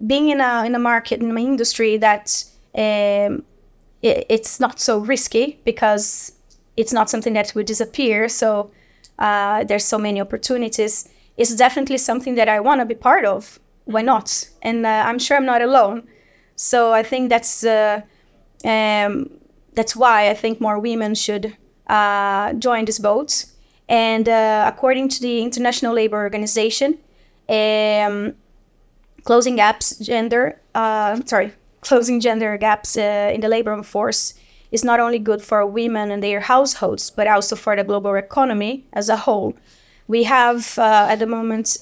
being 0.06 0.28
in 0.30 0.40
a 0.40 0.64
in 0.66 0.74
a 0.74 0.78
market 0.78 1.20
in 1.20 1.30
an 1.30 1.38
industry 1.38 1.98
that 1.98 2.44
um, 2.74 3.44
it, 4.02 4.26
it's 4.28 4.60
not 4.60 4.80
so 4.80 4.98
risky 4.98 5.58
because 5.64 6.32
it's 6.76 6.92
not 6.92 7.10
something 7.10 7.34
that 7.34 7.54
would 7.54 7.66
disappear. 7.66 8.28
So 8.28 8.70
uh, 9.18 9.64
there's 9.64 9.84
so 9.84 9.98
many 9.98 10.20
opportunities. 10.20 11.08
It's 11.36 11.54
definitely 11.56 11.98
something 11.98 12.36
that 12.36 12.48
I 12.48 12.60
want 12.60 12.80
to 12.80 12.86
be 12.86 12.94
part 12.94 13.24
of. 13.24 13.60
Why 13.84 14.02
not? 14.02 14.48
And 14.62 14.86
uh, 14.86 15.04
I'm 15.06 15.18
sure 15.18 15.36
I'm 15.36 15.46
not 15.46 15.62
alone. 15.62 16.08
So 16.56 16.92
I 16.92 17.02
think 17.02 17.30
that's 17.30 17.64
uh, 17.64 18.02
um, 18.64 19.30
that's 19.74 19.96
why 19.96 20.30
I 20.30 20.34
think 20.34 20.60
more 20.60 20.78
women 20.78 21.14
should 21.14 21.56
uh, 21.86 22.52
join 22.54 22.84
this 22.84 22.98
boat. 22.98 23.44
And 23.88 24.28
uh, 24.28 24.70
according 24.72 25.08
to 25.10 25.20
the 25.20 25.42
International 25.42 25.94
Labour 25.94 26.22
Organization, 26.22 26.98
um, 27.48 28.34
closing 29.24 29.56
gaps 29.56 29.96
gender 29.98 30.60
uh, 30.74 31.20
sorry 31.26 31.52
closing 31.80 32.20
gender 32.20 32.56
gaps 32.56 32.96
uh, 32.96 33.30
in 33.34 33.40
the 33.40 33.48
labor 33.48 33.82
force 33.82 34.34
is 34.70 34.84
not 34.84 35.00
only 35.00 35.18
good 35.18 35.42
for 35.42 35.66
women 35.66 36.10
and 36.10 36.22
their 36.22 36.40
households 36.40 37.10
but 37.10 37.26
also 37.26 37.56
for 37.56 37.76
the 37.76 37.84
global 37.84 38.14
economy 38.14 38.84
as 38.92 39.08
a 39.08 39.16
whole 39.16 39.54
we 40.08 40.24
have 40.24 40.78
at 40.78 41.16
the 41.18 41.26
moment 41.26 41.76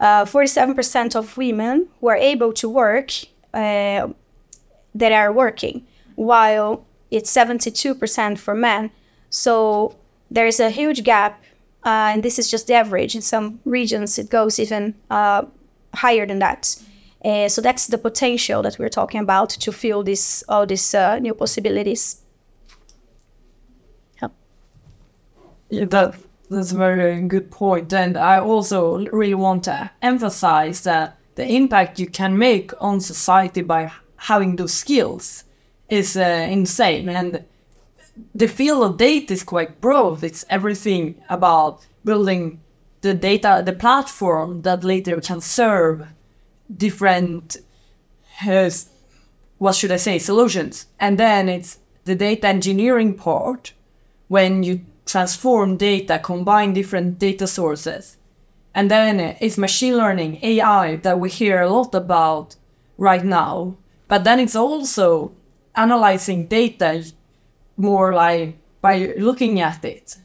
47% 0.00 1.16
of 1.16 1.36
women 1.36 1.88
who 2.00 2.08
are 2.08 2.16
able 2.16 2.52
to 2.54 2.68
work 2.68 3.10
that 3.52 5.12
are 5.12 5.32
working 5.32 5.86
while 6.16 6.84
it's 7.10 7.32
72% 7.32 8.38
for 8.38 8.54
men. 8.54 8.90
So 9.30 9.96
there 10.30 10.46
is 10.46 10.60
a 10.60 10.70
huge 10.70 11.04
gap, 11.04 11.42
uh, 11.84 12.12
and 12.12 12.22
this 12.22 12.38
is 12.38 12.50
just 12.50 12.66
the 12.66 12.74
average. 12.74 13.14
In 13.14 13.22
some 13.22 13.60
regions, 13.64 14.18
it 14.18 14.30
goes 14.30 14.58
even 14.58 14.94
uh, 15.10 15.44
higher 15.92 16.26
than 16.26 16.40
that. 16.40 16.76
Uh, 17.24 17.48
so 17.48 17.62
that's 17.62 17.86
the 17.86 17.98
potential 17.98 18.62
that 18.62 18.78
we're 18.78 18.90
talking 18.90 19.20
about 19.20 19.50
to 19.50 19.72
fill 19.72 20.02
this 20.02 20.44
all 20.48 20.66
these 20.66 20.94
uh, 20.94 21.18
new 21.18 21.34
possibilities. 21.34 22.20
Yeah, 24.20 24.28
that 25.70 26.14
that's 26.50 26.72
a 26.72 26.76
very 26.76 27.20
good 27.22 27.50
point. 27.50 27.92
and 27.92 28.16
I 28.16 28.38
also 28.38 28.98
really 29.06 29.34
want 29.34 29.64
to 29.64 29.90
emphasize 30.02 30.82
that 30.82 31.18
the 31.34 31.46
impact 31.46 31.98
you 31.98 32.06
can 32.06 32.38
make 32.38 32.70
on 32.80 33.00
society 33.00 33.62
by 33.62 33.92
having 34.16 34.56
those 34.56 34.72
skills 34.72 35.44
is 35.88 36.16
uh, 36.16 36.46
insane. 36.50 37.08
And 37.08 37.44
the 38.34 38.48
field 38.48 38.84
of 38.84 38.96
data 38.96 39.32
is 39.32 39.42
quite 39.42 39.80
broad. 39.80 40.22
It's 40.22 40.44
everything 40.48 41.16
about 41.28 41.84
building 42.04 42.60
the 43.00 43.14
data, 43.14 43.62
the 43.64 43.72
platform 43.72 44.62
that 44.62 44.84
later 44.84 45.20
can 45.20 45.40
serve 45.40 46.06
different, 46.74 47.56
uh, 48.46 48.70
what 49.58 49.74
should 49.74 49.92
I 49.92 49.96
say, 49.96 50.18
solutions. 50.18 50.86
And 51.00 51.18
then 51.18 51.48
it's 51.48 51.78
the 52.04 52.14
data 52.14 52.46
engineering 52.48 53.14
part 53.14 53.72
when 54.28 54.62
you 54.62 54.80
transform 55.06 55.76
data, 55.76 56.18
combine 56.18 56.72
different 56.72 57.18
data 57.18 57.46
sources. 57.46 58.16
And 58.74 58.90
then 58.90 59.20
it's 59.20 59.58
machine 59.58 59.96
learning, 59.96 60.40
AI, 60.42 60.96
that 60.96 61.20
we 61.20 61.30
hear 61.30 61.62
a 61.62 61.70
lot 61.70 61.94
about 61.94 62.56
right 62.98 63.24
now. 63.24 63.76
But 64.08 64.24
then 64.24 64.40
it's 64.40 64.56
also 64.56 65.32
analyzing 65.74 66.46
data 66.46 67.04
more 67.76 68.14
like 68.14 68.56
by 68.80 69.14
looking 69.16 69.60
at 69.60 69.84
it 69.84 70.16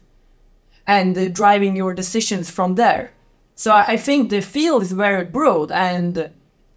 and 0.85 1.33
driving 1.33 1.75
your 1.75 1.93
decisions 1.93 2.49
from 2.49 2.75
there. 2.75 3.11
So 3.55 3.73
I 3.73 3.97
think 3.97 4.29
the 4.29 4.41
field 4.41 4.83
is 4.83 4.91
very 4.91 5.25
broad 5.25 5.71
and 5.71 6.31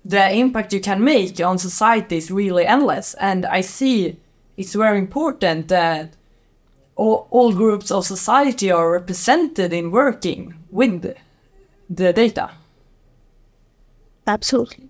the 0.04 0.32
impact 0.32 0.72
you 0.72 0.80
can 0.80 1.04
make 1.04 1.40
on 1.40 1.58
society 1.58 2.16
is 2.16 2.30
really 2.30 2.66
endless. 2.66 3.14
And 3.14 3.46
I 3.46 3.60
see 3.60 4.18
it's 4.56 4.74
very 4.74 4.98
important 4.98 5.68
that 5.68 6.14
all, 6.96 7.26
all 7.30 7.52
groups 7.52 7.90
of 7.90 8.04
society 8.04 8.70
are 8.70 8.90
represented 8.92 9.72
in 9.72 9.90
working 9.90 10.54
with 10.70 11.14
the 11.90 12.12
data. 12.12 12.50
Absolutely. 14.26 14.88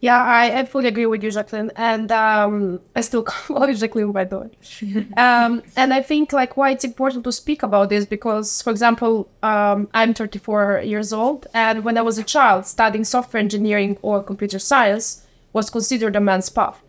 Yeah, 0.00 0.20
I, 0.20 0.58
I 0.58 0.64
fully 0.64 0.88
agree 0.88 1.06
with 1.06 1.22
you, 1.22 1.30
Jacqueline. 1.30 1.70
And 1.76 2.10
um, 2.10 2.80
I 2.96 3.02
still 3.02 3.22
call 3.32 3.68
you 3.68 3.76
Jacqueline, 3.76 4.10
by 4.10 4.24
the 4.24 4.38
way. 4.40 5.06
um, 5.16 5.62
and 5.76 5.94
I 5.94 6.02
think 6.02 6.32
like 6.32 6.56
why 6.56 6.70
it's 6.70 6.84
important 6.84 7.22
to 7.24 7.30
speak 7.32 7.62
about 7.62 7.88
this 7.88 8.04
because, 8.04 8.62
for 8.62 8.70
example, 8.70 9.28
um, 9.44 9.88
I'm 9.94 10.12
34 10.12 10.80
years 10.84 11.12
old, 11.12 11.46
and 11.54 11.84
when 11.84 11.96
I 11.98 12.02
was 12.02 12.18
a 12.18 12.24
child, 12.24 12.66
studying 12.66 13.04
software 13.04 13.40
engineering 13.40 13.96
or 14.02 14.24
computer 14.24 14.58
science 14.58 15.24
was 15.52 15.70
considered 15.70 16.16
a 16.16 16.20
man's 16.20 16.48
path. 16.48 16.82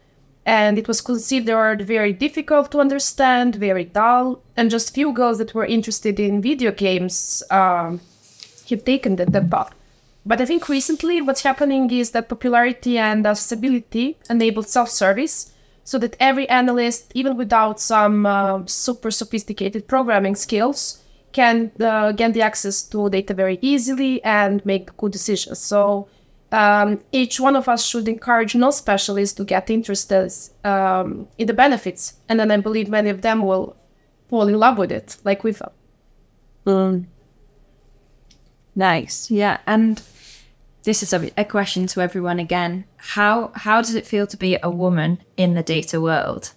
And 0.46 0.78
it 0.78 0.88
was 0.88 1.02
considered 1.02 1.82
very 1.84 2.12
difficult 2.12 2.72
to 2.72 2.80
understand, 2.80 3.56
very 3.56 3.86
dull, 3.86 4.42
and 4.58 4.70
just 4.70 4.94
few 4.94 5.14
girls 5.14 5.38
that 5.38 5.54
were 5.54 5.66
interested 5.66 6.20
in 6.20 6.42
video 6.42 6.72
games 6.72 7.44
um, 7.50 8.02
have 8.70 8.84
taken 8.84 9.16
that, 9.16 9.32
that 9.32 9.50
path. 9.50 9.74
But 10.26 10.42
I 10.42 10.46
think 10.46 10.70
recently 10.70 11.22
what's 11.22 11.44
happening 11.44 11.92
is 11.92 12.12
that 12.12 12.30
popularity 12.30 12.98
and 12.98 13.26
accessibility 13.26 14.18
enable 14.30 14.64
self-service 14.64 15.52
so 15.84 15.98
that 16.00 16.16
every 16.20 16.48
analyst, 16.48 17.12
even 17.14 17.36
without 17.36 17.80
some 17.80 18.26
uh, 18.26 18.62
super 18.66 19.12
sophisticated 19.12 19.88
programming 19.88 20.36
skills, 20.36 21.00
can 21.34 21.72
uh, 21.82 22.12
get 22.14 22.34
the 22.34 22.42
access 22.42 22.84
to 22.84 23.10
data 23.10 23.34
very 23.34 23.60
easily 23.62 24.24
and 24.24 24.66
make 24.66 24.96
good 24.98 25.12
decisions. 25.12 25.60
So 25.60 26.08
um, 26.54 27.00
each 27.12 27.40
one 27.40 27.56
of 27.56 27.68
us 27.68 27.84
should 27.84 28.08
encourage 28.08 28.54
non-specialists 28.54 29.38
to 29.38 29.44
get 29.44 29.72
interested 29.72 30.32
um, 30.64 31.28
in 31.40 31.48
the 31.48 31.54
benefits, 31.54 32.14
and 32.30 32.40
then 32.40 32.52
I 32.52 32.58
believe 32.58 32.90
many 32.90 33.10
of 33.10 33.24
them 33.24 33.42
will 33.42 33.76
fall 34.30 34.48
in 34.48 34.60
love 34.60 34.78
with 34.78 34.92
it, 34.92 35.18
like 35.24 35.44
we 35.44 35.52
felt. 35.52 35.74
Mm. 36.68 37.06
Nice, 38.76 39.32
yeah, 39.32 39.58
and 39.66 40.00
this 40.84 41.02
is 41.02 41.12
a, 41.14 41.32
a, 41.38 41.44
question 41.44 41.88
to 41.88 42.02
everyone 42.02 42.40
again. 42.40 42.86
How 42.98 43.52
how 43.56 43.82
does 43.82 43.96
it 43.96 44.06
feel 44.06 44.28
to 44.28 44.38
be 44.38 44.58
a 44.62 44.70
woman 44.70 45.20
in 45.36 45.56
the 45.56 45.64
data 45.64 46.00
world? 46.00 46.52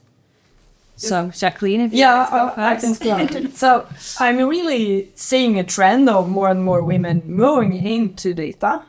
So, 0.97 1.31
Jacqueline, 1.31 1.81
if 1.83 1.93
yeah, 1.93 2.53
I, 2.57 2.73
I 2.73 2.77
can 2.77 2.95
start. 2.95 3.53
so, 3.55 3.87
I'm 4.19 4.39
really 4.49 5.11
seeing 5.15 5.59
a 5.59 5.65
trend 5.65 6.09
of 6.09 6.29
more 6.29 6.49
and 6.49 6.63
more 6.65 6.83
women 6.83 7.23
moving 7.27 7.87
into 7.87 8.33
data, 8.35 8.83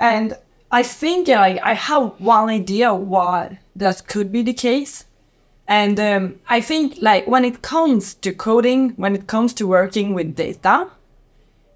and 0.00 0.36
I 0.70 0.82
think 0.82 1.28
I, 1.28 1.60
I 1.62 1.74
have 1.74 2.20
one 2.20 2.48
idea 2.48 2.94
why 2.94 3.60
that 3.76 4.06
could 4.06 4.32
be 4.32 4.42
the 4.42 4.54
case. 4.54 5.04
And 5.68 6.00
um, 6.00 6.40
I 6.48 6.62
think 6.62 6.96
like 7.00 7.26
when 7.26 7.44
it 7.44 7.62
comes 7.62 8.14
to 8.14 8.32
coding, 8.32 8.90
when 8.96 9.14
it 9.14 9.26
comes 9.26 9.54
to 9.54 9.68
working 9.68 10.14
with 10.14 10.34
data, 10.34 10.88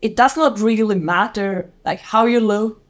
it 0.00 0.16
does 0.16 0.36
not 0.36 0.58
really 0.58 0.94
matter 0.96 1.70
like 1.84 2.00
how 2.00 2.26
you 2.26 2.40
look, 2.40 2.80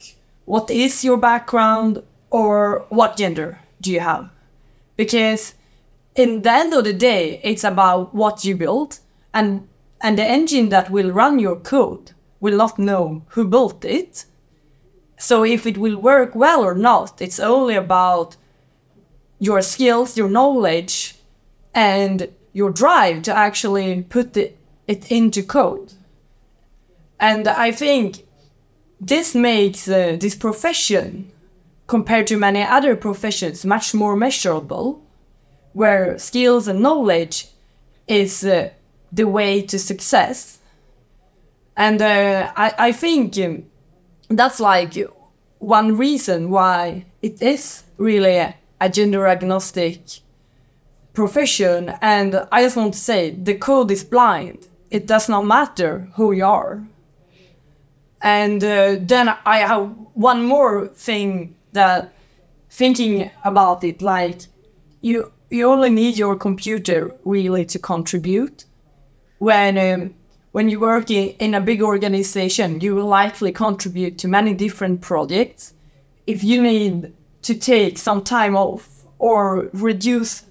what 0.44 0.70
is 0.70 1.04
your 1.04 1.16
background, 1.16 2.02
or 2.30 2.86
what 2.88 3.16
gender 3.16 3.58
do 3.80 3.92
you 3.92 4.00
have. 4.00 4.30
Because 4.96 5.54
in 6.14 6.42
the 6.42 6.52
end 6.52 6.74
of 6.74 6.84
the 6.84 6.92
day, 6.92 7.40
it's 7.42 7.64
about 7.64 8.14
what 8.14 8.44
you 8.44 8.56
build 8.56 8.98
and 9.32 9.68
and 10.00 10.18
the 10.18 10.24
engine 10.24 10.68
that 10.68 10.90
will 10.90 11.10
run 11.10 11.38
your 11.38 11.56
code 11.56 12.12
will 12.40 12.56
not 12.56 12.78
know 12.78 13.22
who 13.28 13.46
built 13.46 13.84
it. 13.84 14.24
So 15.16 15.44
if 15.44 15.66
it 15.66 15.78
will 15.78 15.96
work 15.96 16.34
well 16.34 16.64
or 16.64 16.74
not, 16.74 17.22
it's 17.22 17.40
only 17.40 17.76
about 17.76 18.36
your 19.38 19.62
skills, 19.62 20.16
your 20.16 20.28
knowledge, 20.28 21.14
and 21.74 22.28
your 22.52 22.70
drive 22.70 23.22
to 23.22 23.36
actually 23.36 24.02
put 24.02 24.36
it, 24.36 24.56
it 24.86 25.10
into 25.10 25.42
code. 25.42 25.92
And 27.18 27.46
I 27.48 27.72
think 27.72 28.24
this 29.00 29.34
makes 29.34 29.88
uh, 29.88 30.16
this 30.18 30.34
profession, 30.34 31.30
compared 31.86 32.28
to 32.28 32.36
many 32.36 32.62
other 32.62 32.96
professions, 32.96 33.64
much 33.64 33.94
more 33.94 34.16
measurable, 34.16 35.02
where 35.72 36.18
skills 36.18 36.68
and 36.68 36.80
knowledge 36.80 37.46
is 38.06 38.44
uh, 38.44 38.70
the 39.12 39.26
way 39.26 39.62
to 39.62 39.78
success. 39.78 40.58
And 41.76 42.00
uh, 42.00 42.52
I, 42.56 42.74
I 42.78 42.92
think 42.92 43.36
um, 43.38 43.64
that's 44.28 44.60
like 44.60 44.94
one 45.58 45.96
reason 45.96 46.50
why 46.50 47.06
it 47.22 47.42
is 47.42 47.82
really 47.96 48.36
a, 48.36 48.54
gender 48.92 49.26
agnostic 49.26 49.98
profession. 51.14 51.90
And 52.02 52.46
I 52.52 52.62
just 52.62 52.76
want 52.76 52.92
to 52.92 53.00
say 53.00 53.30
the 53.30 53.54
code 53.54 53.90
is 53.90 54.04
blind. 54.04 54.66
It 54.90 55.06
does 55.06 55.28
not 55.28 55.46
matter 55.46 56.06
who 56.16 56.32
you 56.32 56.44
are. 56.44 56.84
And 58.20 58.62
uh, 58.62 58.96
then 59.00 59.34
I 59.46 59.58
have 59.58 59.94
one 60.12 60.44
more 60.44 60.88
thing 60.88 61.54
that 61.72 62.12
thinking 62.70 63.30
about 63.44 63.84
it, 63.84 64.02
like 64.02 64.42
you 65.00 65.32
you 65.50 65.70
only 65.70 65.90
need 65.90 66.18
your 66.18 66.36
computer 66.36 67.14
really 67.24 67.64
to 67.66 67.78
contribute. 67.78 68.64
When 69.38 69.78
um, 69.78 70.14
when 70.54 70.68
you 70.68 70.78
work 70.78 71.10
in, 71.10 71.52
a 71.54 71.60
big 71.60 71.82
organization, 71.82 72.80
you 72.80 72.94
will 72.94 73.08
likely 73.08 73.50
contribute 73.50 74.18
to 74.18 74.28
many 74.28 74.54
different 74.54 75.00
projects. 75.00 75.74
If 76.28 76.44
you 76.44 76.62
need 76.62 77.12
to 77.42 77.56
take 77.56 77.98
some 77.98 78.22
time 78.22 78.54
off 78.54 78.88
or 79.18 79.68
reduce 79.72 80.44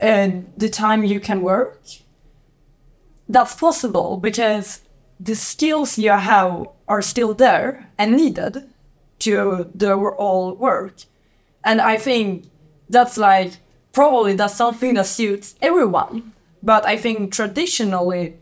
uh, 0.00 0.28
the 0.56 0.68
time 0.68 1.02
you 1.02 1.18
can 1.18 1.42
work, 1.42 1.82
that's 3.28 3.56
possible 3.56 4.16
because 4.16 4.80
the 5.18 5.34
skills 5.34 5.98
you 5.98 6.10
have 6.10 6.68
are 6.86 7.02
still 7.02 7.34
there 7.34 7.90
and 7.98 8.16
needed 8.16 8.62
to 9.18 9.68
do 9.76 10.06
all 10.06 10.54
work. 10.54 10.94
And 11.64 11.80
I 11.80 11.96
think 11.96 12.44
that's 12.88 13.16
like 13.16 13.54
probably 13.92 14.34
that's 14.34 14.54
something 14.54 14.94
that 14.94 15.06
suits 15.06 15.56
everyone. 15.60 16.32
But 16.62 16.86
I 16.86 16.96
think 16.96 17.32
traditionally 17.32 18.36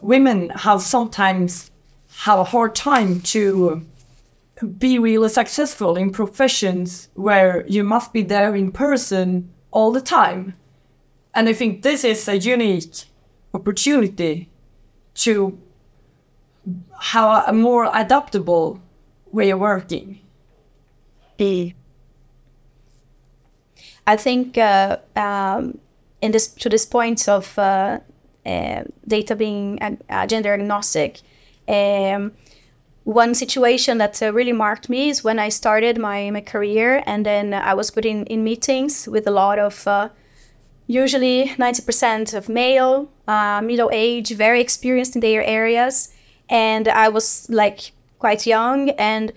women 0.00 0.50
have 0.50 0.82
sometimes 0.82 1.70
have 2.16 2.38
a 2.38 2.44
hard 2.44 2.74
time 2.74 3.20
to 3.20 3.86
be 4.78 4.98
really 4.98 5.28
successful 5.28 5.96
in 5.96 6.10
professions 6.10 7.08
where 7.14 7.66
you 7.66 7.84
must 7.84 8.12
be 8.12 8.22
there 8.22 8.54
in 8.54 8.72
person 8.72 9.50
all 9.70 9.92
the 9.92 10.00
time. 10.00 10.54
And 11.34 11.48
I 11.48 11.52
think 11.52 11.82
this 11.82 12.04
is 12.04 12.28
a 12.28 12.36
unique 12.36 13.04
opportunity 13.54 14.48
to 15.14 15.58
have 16.98 17.48
a 17.48 17.52
more 17.52 17.90
adaptable 17.92 18.80
way 19.32 19.50
of 19.50 19.60
working. 19.60 20.20
I 24.06 24.16
think 24.16 24.58
uh, 24.58 24.98
um, 25.16 25.78
in 26.20 26.32
this 26.32 26.48
to 26.48 26.68
this 26.68 26.84
point 26.84 27.28
of 27.28 27.58
uh, 27.58 28.00
data 28.44 29.36
being 29.36 29.98
uh, 30.08 30.26
gender 30.26 30.54
agnostic, 30.54 31.20
um, 31.68 32.32
one 33.04 33.34
situation 33.34 33.98
that 33.98 34.22
uh, 34.22 34.32
really 34.32 34.52
marked 34.52 34.88
me 34.88 35.08
is 35.08 35.24
when 35.24 35.38
I 35.38 35.48
started 35.48 35.98
my, 35.98 36.30
my 36.30 36.40
career 36.40 37.02
and 37.06 37.24
then 37.24 37.54
I 37.54 37.74
was 37.74 37.90
put 37.90 38.04
in, 38.04 38.26
in 38.26 38.44
meetings 38.44 39.08
with 39.08 39.26
a 39.26 39.30
lot 39.30 39.58
of 39.58 39.86
uh, 39.86 40.08
usually 40.86 41.46
90% 41.46 42.34
of 42.34 42.48
male, 42.48 43.08
uh, 43.26 43.62
middle 43.62 43.90
age, 43.92 44.30
very 44.32 44.60
experienced 44.60 45.14
in 45.14 45.20
their 45.20 45.42
areas. 45.42 46.12
And 46.48 46.88
I 46.88 47.08
was 47.08 47.48
like 47.48 47.92
quite 48.18 48.46
young 48.46 48.90
and 48.90 49.32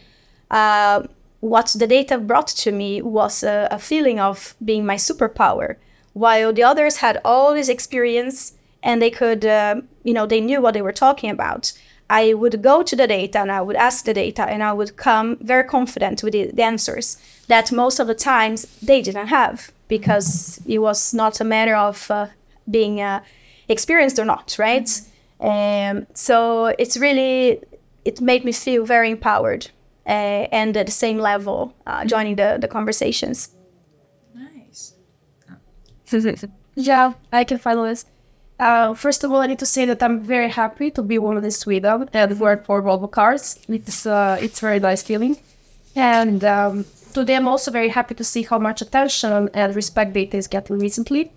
uh, 0.51 1.03
what 1.39 1.73
the 1.77 1.87
data 1.87 2.17
brought 2.17 2.47
to 2.47 2.71
me 2.71 3.01
was 3.01 3.43
a, 3.43 3.67
a, 3.71 3.79
feeling 3.79 4.19
of 4.19 4.55
being 4.63 4.85
my 4.85 4.95
superpower, 4.95 5.75
while 6.13 6.53
the 6.53 6.63
others 6.63 6.97
had 6.97 7.19
all 7.25 7.53
this 7.53 7.69
experience 7.69 8.53
and 8.83 9.01
they 9.01 9.09
could, 9.09 9.45
uh, 9.45 9.75
you 10.03 10.13
know, 10.13 10.25
they 10.27 10.41
knew 10.41 10.61
what 10.61 10.73
they 10.73 10.81
were 10.81 10.91
talking 10.91 11.31
about. 11.31 11.71
I 12.09 12.33
would 12.33 12.61
go 12.61 12.83
to 12.83 12.95
the 12.95 13.07
data 13.07 13.39
and 13.39 13.51
I 13.51 13.61
would 13.61 13.77
ask 13.77 14.05
the 14.05 14.13
data 14.13 14.43
and 14.43 14.61
I 14.61 14.73
would 14.73 14.95
come 14.97 15.37
very 15.41 15.63
confident 15.63 16.21
with 16.21 16.33
the, 16.33 16.51
the 16.51 16.63
answers 16.63 17.17
that 17.47 17.71
most 17.71 17.99
of 17.99 18.07
the 18.07 18.13
times 18.13 18.65
they 18.81 19.01
didn't 19.01 19.27
have 19.27 19.71
because 19.87 20.61
it 20.67 20.79
was 20.79 21.13
not 21.13 21.39
a 21.39 21.43
matter 21.43 21.75
of 21.75 22.11
uh, 22.11 22.27
being 22.69 23.01
uh, 23.01 23.23
experienced 23.69 24.19
or 24.19 24.25
not, 24.25 24.55
right? 24.59 24.85
Mm-hmm. 24.85 25.97
Um, 25.97 26.07
so 26.13 26.67
it's 26.67 26.97
really, 26.97 27.61
it 28.05 28.21
made 28.21 28.43
me 28.43 28.51
feel 28.51 28.85
very 28.85 29.09
empowered 29.11 29.69
uh, 30.05 30.09
and 30.51 30.75
at 30.75 30.85
the 30.85 30.91
same 30.91 31.17
level 31.17 31.73
uh, 31.87 32.03
joining 32.05 32.35
the, 32.35 32.57
the 32.59 32.67
conversations. 32.67 33.49
Nice. 34.35 34.93
yeah, 36.75 37.13
I 37.31 37.45
can 37.45 37.57
follow 37.57 37.85
this. 37.87 38.05
Uh, 38.59 38.93
first 38.93 39.23
of 39.23 39.31
all, 39.31 39.41
I 39.41 39.47
need 39.47 39.59
to 39.59 39.65
say 39.65 39.85
that 39.85 40.01
I'm 40.03 40.21
very 40.21 40.49
happy 40.49 40.91
to 40.91 41.01
be 41.01 41.17
woman 41.17 41.43
in 41.43 41.51
Sweden 41.51 42.09
and 42.13 42.39
work 42.39 42.65
for 42.65 42.81
Volvo 42.81 43.09
Cars. 43.09 43.59
It's 43.67 44.05
uh, 44.05 44.37
it's 44.39 44.59
a 44.59 44.65
very 44.65 44.79
nice 44.79 45.03
feeling, 45.03 45.37
and 45.95 46.43
um, 46.43 46.85
today 47.13 47.35
I'm 47.35 47.47
also 47.47 47.71
very 47.71 47.89
happy 47.89 48.15
to 48.15 48.23
see 48.23 48.43
how 48.43 48.59
much 48.59 48.81
attention 48.81 49.49
and 49.53 49.75
respect 49.75 50.13
data 50.13 50.37
is 50.37 50.47
getting 50.47 50.79
recently. 50.79 51.31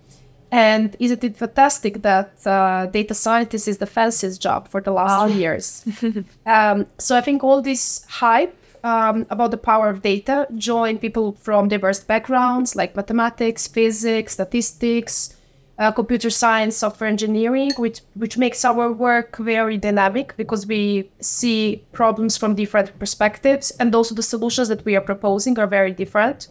And 0.51 0.95
isn't 0.99 1.23
it 1.23 1.35
fantastic 1.35 2.01
that 2.03 2.31
uh, 2.45 2.85
data 2.85 3.13
scientist 3.13 3.67
is 3.67 3.79
the 3.79 3.85
fanciest 3.85 4.41
job 4.41 4.69
for 4.69 4.79
the 4.79 4.91
last 4.91 5.31
few 5.31 5.39
years? 5.41 5.85
um, 6.45 6.85
so 6.97 7.17
I 7.17 7.21
think 7.21 7.43
all 7.43 7.61
this 7.61 8.05
hype 8.07 8.55
um, 8.83 9.25
about 9.29 9.51
the 9.51 9.57
power 9.57 9.89
of 9.89 10.01
data 10.01 10.47
join 10.55 10.99
people 10.99 11.33
from 11.33 11.67
diverse 11.67 11.99
backgrounds 11.99 12.75
like 12.75 12.95
mathematics, 12.95 13.67
physics, 13.67 14.33
statistics, 14.33 15.35
uh, 15.77 15.91
computer 15.91 16.29
science, 16.29 16.77
software 16.77 17.09
engineering, 17.09 17.71
which 17.77 18.01
which 18.15 18.37
makes 18.37 18.65
our 18.65 18.91
work 18.91 19.37
very 19.37 19.77
dynamic 19.77 20.35
because 20.37 20.65
we 20.67 21.09
see 21.21 21.83
problems 21.91 22.37
from 22.37 22.55
different 22.55 22.97
perspectives, 22.99 23.71
and 23.79 23.93
also 23.95 24.15
the 24.15 24.23
solutions 24.23 24.67
that 24.69 24.83
we 24.85 24.95
are 24.95 25.01
proposing 25.01 25.59
are 25.59 25.67
very 25.67 25.91
different. 25.91 26.47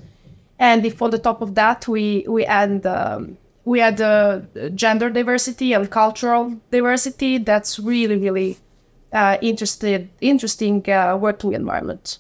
And 0.58 0.86
if 0.86 1.02
on 1.02 1.10
the 1.10 1.18
top 1.18 1.42
of 1.42 1.54
that 1.54 1.88
we 1.88 2.24
we 2.28 2.44
add 2.44 2.86
um, 2.86 3.36
we 3.64 3.80
add 3.80 4.00
uh, 4.00 4.40
gender 4.74 5.10
diversity 5.10 5.72
and 5.72 5.90
cultural 5.90 6.56
diversity, 6.70 7.38
that's 7.38 7.78
really 7.78 8.16
really 8.16 8.58
uh, 9.12 9.38
interested 9.40 10.08
interesting 10.20 10.88
uh, 10.88 11.16
working 11.16 11.52
environment. 11.54 12.18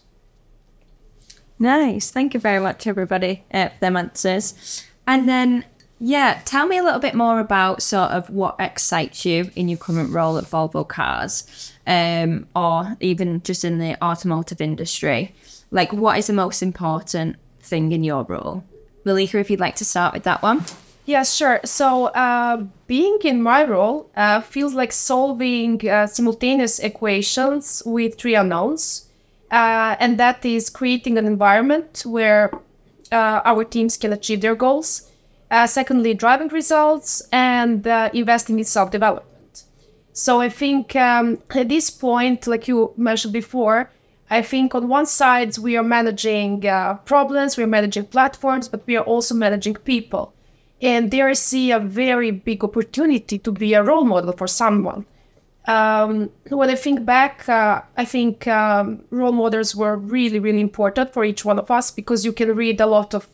Nice. 1.58 2.10
Thank 2.10 2.34
you 2.34 2.40
very 2.40 2.60
much, 2.60 2.86
everybody, 2.86 3.42
uh, 3.54 3.68
for 3.68 3.78
them 3.80 3.96
answers. 3.96 4.84
And 5.06 5.26
then, 5.26 5.64
yeah, 5.98 6.40
tell 6.44 6.66
me 6.66 6.78
a 6.78 6.82
little 6.82 7.00
bit 7.00 7.14
more 7.14 7.40
about 7.40 7.82
sort 7.82 8.10
of 8.10 8.28
what 8.28 8.56
excites 8.58 9.24
you 9.24 9.50
in 9.56 9.68
your 9.68 9.78
current 9.78 10.12
role 10.12 10.36
at 10.36 10.44
Volvo 10.44 10.86
Cars, 10.86 11.72
um, 11.86 12.46
or 12.54 12.96
even 13.00 13.42
just 13.42 13.64
in 13.64 13.78
the 13.78 14.02
automotive 14.04 14.60
industry. 14.60 15.34
Like, 15.70 15.92
what 15.92 16.18
is 16.18 16.26
the 16.26 16.34
most 16.34 16.62
important 16.62 17.36
thing 17.60 17.92
in 17.92 18.04
your 18.04 18.24
role? 18.24 18.62
Milika, 19.06 19.40
if 19.40 19.50
you'd 19.50 19.60
like 19.60 19.76
to 19.76 19.84
start 19.84 20.12
with 20.12 20.24
that 20.24 20.42
one. 20.42 20.64
Yeah, 21.06 21.22
sure. 21.22 21.60
So, 21.64 22.06
uh, 22.06 22.64
being 22.88 23.18
in 23.22 23.40
my 23.40 23.64
role 23.64 24.10
uh, 24.16 24.40
feels 24.40 24.74
like 24.74 24.92
solving 24.92 25.88
uh, 25.88 26.08
simultaneous 26.08 26.80
equations 26.80 27.82
with 27.86 28.18
three 28.18 28.34
unknowns, 28.34 29.06
uh, 29.50 29.96
and 29.98 30.18
that 30.18 30.44
is 30.44 30.68
creating 30.68 31.16
an 31.16 31.26
environment 31.26 32.02
where 32.04 32.50
uh, 33.12 33.40
our 33.44 33.64
teams 33.64 33.96
can 33.96 34.12
achieve 34.12 34.40
their 34.40 34.56
goals. 34.56 35.08
Uh, 35.50 35.66
secondly, 35.66 36.14
driving 36.14 36.48
results 36.48 37.22
and 37.32 37.86
investing 38.12 38.58
in 38.58 38.64
self-development. 38.64 39.64
So, 40.12 40.40
I 40.40 40.48
think 40.48 40.96
um, 40.96 41.38
at 41.50 41.68
this 41.68 41.90
point, 41.90 42.46
like 42.46 42.68
you 42.68 42.92
mentioned 42.96 43.32
before, 43.32 43.90
I 44.28 44.42
think 44.42 44.74
on 44.74 44.88
one 44.88 45.06
side 45.06 45.56
we 45.58 45.76
are 45.76 45.84
managing 45.84 46.62
problems, 47.04 47.56
we 47.56 47.62
are 47.62 47.74
managing 47.78 48.06
platforms, 48.06 48.68
but 48.68 48.86
we 48.86 48.96
are 48.96 49.04
also 49.04 49.34
managing 49.34 49.74
people 49.74 50.32
and 50.80 51.10
there 51.10 51.28
I 51.28 51.32
see 51.32 51.70
a 51.70 51.78
very 51.78 52.30
big 52.30 52.62
opportunity 52.62 53.38
to 53.38 53.52
be 53.52 53.74
a 53.74 53.82
role 53.82 54.04
model 54.04 54.32
for 54.32 54.46
someone. 54.46 55.06
Um, 55.66 56.30
when 56.48 56.70
I 56.70 56.76
think 56.76 57.04
back, 57.04 57.48
uh, 57.48 57.82
I 57.96 58.04
think 58.04 58.46
um, 58.46 59.04
role 59.10 59.32
models 59.32 59.74
were 59.74 59.96
really, 59.96 60.38
really 60.38 60.60
important 60.60 61.12
for 61.12 61.24
each 61.24 61.44
one 61.44 61.58
of 61.58 61.70
us 61.70 61.90
because 61.90 62.24
you 62.24 62.32
can 62.32 62.54
read 62.54 62.80
a 62.80 62.86
lot 62.86 63.14
of 63.14 63.26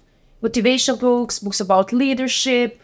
motivation 0.42 0.96
books, 0.96 1.38
books 1.38 1.60
about 1.60 1.92
leadership, 1.92 2.80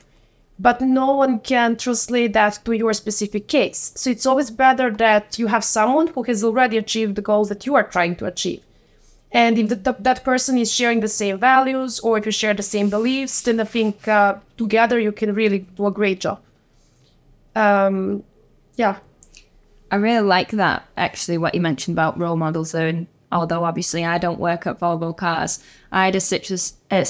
but 0.59 0.81
no 0.81 1.17
one 1.17 1.41
can 1.41 1.77
translate 1.77 2.33
that 2.33 2.59
to 2.65 2.73
your 2.73 2.93
specific 2.93 3.47
case. 3.47 3.93
So 3.97 4.11
it's 4.11 4.27
always 4.27 4.51
better 4.51 4.91
that 4.93 5.39
you 5.39 5.47
have 5.49 5.65
someone 5.65 6.07
who 6.07 6.23
has 6.23 6.43
already 6.43 6.79
achieved 6.79 7.17
the 7.17 7.23
goals 7.23 7.49
that 7.51 7.67
you 7.67 7.75
are 7.75 7.85
trying 7.85 8.17
to 8.17 8.27
achieve. 8.27 8.63
And 9.31 9.59
if 9.59 9.69
the, 9.69 9.97
that 10.01 10.25
person 10.25 10.57
is 10.57 10.73
sharing 10.73 11.01
the 11.01 11.09
same 11.09 11.39
values 11.39 12.01
or 12.01 12.17
if 12.17 12.27
you 12.27 12.33
share 12.33 12.55
the 12.55 12.63
same 12.63 12.89
beliefs, 12.89 13.43
then 13.43 13.61
I 13.61 13.65
think 13.65 14.09
uh, 14.09 14.37
together 14.57 14.99
you 14.99 15.13
can 15.13 15.35
really 15.35 15.59
do 15.59 15.87
a 15.87 15.91
great 15.91 16.21
job. 16.21 16.41
Um, 17.55 18.25
yeah. 18.77 18.97
I 19.91 19.97
really 19.97 20.27
like 20.27 20.51
that, 20.53 20.87
actually, 20.97 21.39
what 21.39 21.55
you 21.55 21.61
mentioned 21.61 21.95
about 21.95 22.19
role 22.19 22.37
models. 22.37 22.75
And 22.75 23.07
although 23.31 23.65
obviously 23.65 24.05
I 24.05 24.19
don't 24.19 24.41
work 24.41 24.67
at 24.67 24.81
Volvo 24.81 25.17
Cars, 25.17 25.63
I 25.93 26.07
had 26.07 26.17
a, 26.17 26.21
situ- 26.21 26.75
a 26.91 27.05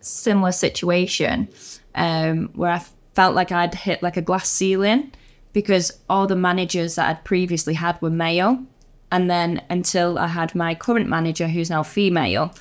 similar 0.00 0.52
situation 0.52 1.48
um, 1.94 2.50
where 2.54 2.72
I 2.72 2.84
felt 3.14 3.34
like 3.34 3.52
I'd 3.52 3.74
hit 3.74 4.02
like 4.02 4.16
a 4.16 4.22
glass 4.22 4.48
ceiling 4.48 5.12
because 5.52 5.92
all 6.08 6.26
the 6.26 6.36
managers 6.36 6.94
that 6.94 7.08
I'd 7.08 7.24
previously 7.24 7.74
had 7.74 8.00
were 8.00 8.10
male 8.10 8.64
and 9.12 9.28
then 9.28 9.60
until 9.68 10.18
I 10.18 10.26
had 10.26 10.54
my 10.54 10.74
current 10.74 11.06
manager, 11.06 11.46
who's 11.46 11.68
now 11.68 11.82
female, 11.82 12.54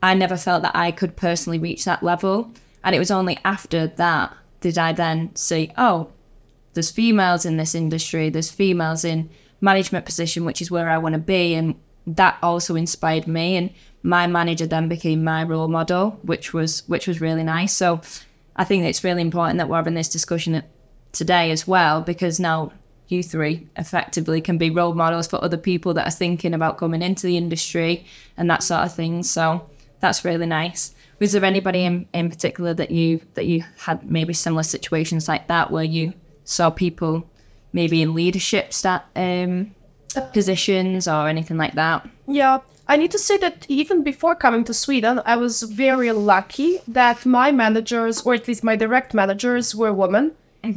I 0.00 0.14
never 0.14 0.36
felt 0.36 0.62
that 0.62 0.76
I 0.76 0.92
could 0.92 1.16
personally 1.16 1.58
reach 1.58 1.84
that 1.84 2.04
level. 2.04 2.52
And 2.84 2.94
it 2.94 3.00
was 3.00 3.10
only 3.10 3.38
after 3.44 3.88
that 3.88 4.32
did 4.60 4.78
I 4.78 4.92
then 4.92 5.34
see, 5.34 5.72
oh, 5.76 6.08
there's 6.74 6.92
females 6.92 7.44
in 7.44 7.56
this 7.56 7.74
industry, 7.74 8.30
there's 8.30 8.52
females 8.52 9.04
in 9.04 9.30
management 9.60 10.04
position, 10.04 10.44
which 10.44 10.62
is 10.62 10.70
where 10.70 10.88
I 10.88 10.98
want 10.98 11.14
to 11.14 11.18
be. 11.18 11.54
And 11.54 11.74
that 12.06 12.38
also 12.42 12.76
inspired 12.76 13.26
me. 13.26 13.56
And 13.56 13.70
my 14.02 14.26
manager 14.26 14.66
then 14.66 14.88
became 14.88 15.24
my 15.24 15.42
role 15.42 15.68
model, 15.68 16.18
which 16.22 16.52
was 16.52 16.82
which 16.88 17.06
was 17.06 17.20
really 17.20 17.42
nice. 17.42 17.72
So 17.72 18.00
I 18.54 18.64
think 18.64 18.84
it's 18.84 19.04
really 19.04 19.22
important 19.22 19.58
that 19.58 19.68
we're 19.68 19.76
having 19.76 19.94
this 19.94 20.08
discussion 20.08 20.62
today 21.12 21.50
as 21.50 21.66
well 21.66 22.02
because 22.02 22.38
now 22.38 22.72
you 23.08 23.22
three 23.22 23.68
effectively 23.76 24.40
can 24.40 24.58
be 24.58 24.70
role 24.70 24.94
models 24.94 25.26
for 25.28 25.42
other 25.42 25.56
people 25.56 25.94
that 25.94 26.06
are 26.06 26.18
thinking 26.18 26.54
about 26.54 26.78
coming 26.78 27.02
into 27.02 27.26
the 27.26 27.36
industry 27.36 28.06
and 28.36 28.50
that 28.50 28.62
sort 28.62 28.82
of 28.82 28.94
thing. 28.94 29.22
So 29.22 29.68
that's 30.00 30.24
really 30.24 30.46
nice. 30.46 30.94
Was 31.18 31.32
there 31.32 31.44
anybody 31.44 31.84
in, 31.84 32.06
in 32.12 32.28
particular 32.30 32.74
that 32.74 32.90
you 32.90 33.20
that 33.34 33.46
you 33.46 33.64
had 33.78 34.08
maybe 34.10 34.32
similar 34.32 34.62
situations 34.62 35.28
like 35.28 35.48
that 35.48 35.70
where 35.70 35.84
you 35.84 36.12
saw 36.44 36.70
people 36.70 37.28
maybe 37.72 38.02
in 38.02 38.14
leadership 38.14 38.72
start 38.72 39.02
um, 39.14 39.74
positions 40.20 41.08
or 41.08 41.28
anything 41.28 41.56
like 41.56 41.74
that? 41.74 42.08
Yeah, 42.26 42.58
I 42.88 42.96
need 42.96 43.10
to 43.12 43.18
say 43.18 43.36
that 43.38 43.66
even 43.68 44.02
before 44.02 44.34
coming 44.34 44.64
to 44.64 44.74
Sweden, 44.74 45.20
I 45.24 45.36
was 45.36 45.62
very 45.62 46.12
lucky 46.12 46.78
that 46.88 47.26
my 47.26 47.52
managers, 47.52 48.22
or 48.22 48.34
at 48.34 48.46
least 48.48 48.64
my 48.64 48.76
direct 48.76 49.14
managers, 49.14 49.74
were 49.74 49.92
women. 49.92 50.32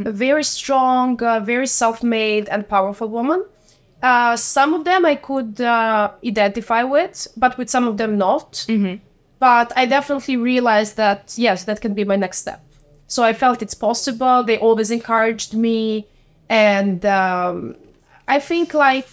A 0.05 0.11
very 0.11 0.43
strong, 0.43 1.21
uh, 1.23 1.39
very 1.39 1.65
self 1.65 2.03
made, 2.03 2.47
and 2.49 2.67
powerful 2.67 3.07
woman. 3.07 3.43
Uh, 4.03 4.35
some 4.35 4.73
of 4.75 4.83
them 4.85 5.05
I 5.05 5.15
could 5.15 5.59
uh, 5.59 6.11
identify 6.23 6.83
with, 6.83 7.27
but 7.35 7.57
with 7.57 7.69
some 7.69 7.87
of 7.87 7.97
them 7.97 8.17
not. 8.17 8.65
But 9.39 9.73
I 9.75 9.85
definitely 9.87 10.37
realized 10.37 10.97
that, 10.97 11.33
yes, 11.37 11.63
that 11.63 11.81
can 11.81 11.93
be 11.95 12.03
my 12.03 12.17
next 12.17 12.37
step. 12.39 12.61
So 13.07 13.23
I 13.23 13.33
felt 13.33 13.61
it's 13.61 13.73
possible. 13.73 14.43
They 14.43 14.59
always 14.59 14.91
encouraged 14.91 15.53
me. 15.55 16.05
And 16.49 17.03
um, 17.05 17.75
I 18.27 18.39
think, 18.39 18.73
like, 18.73 19.07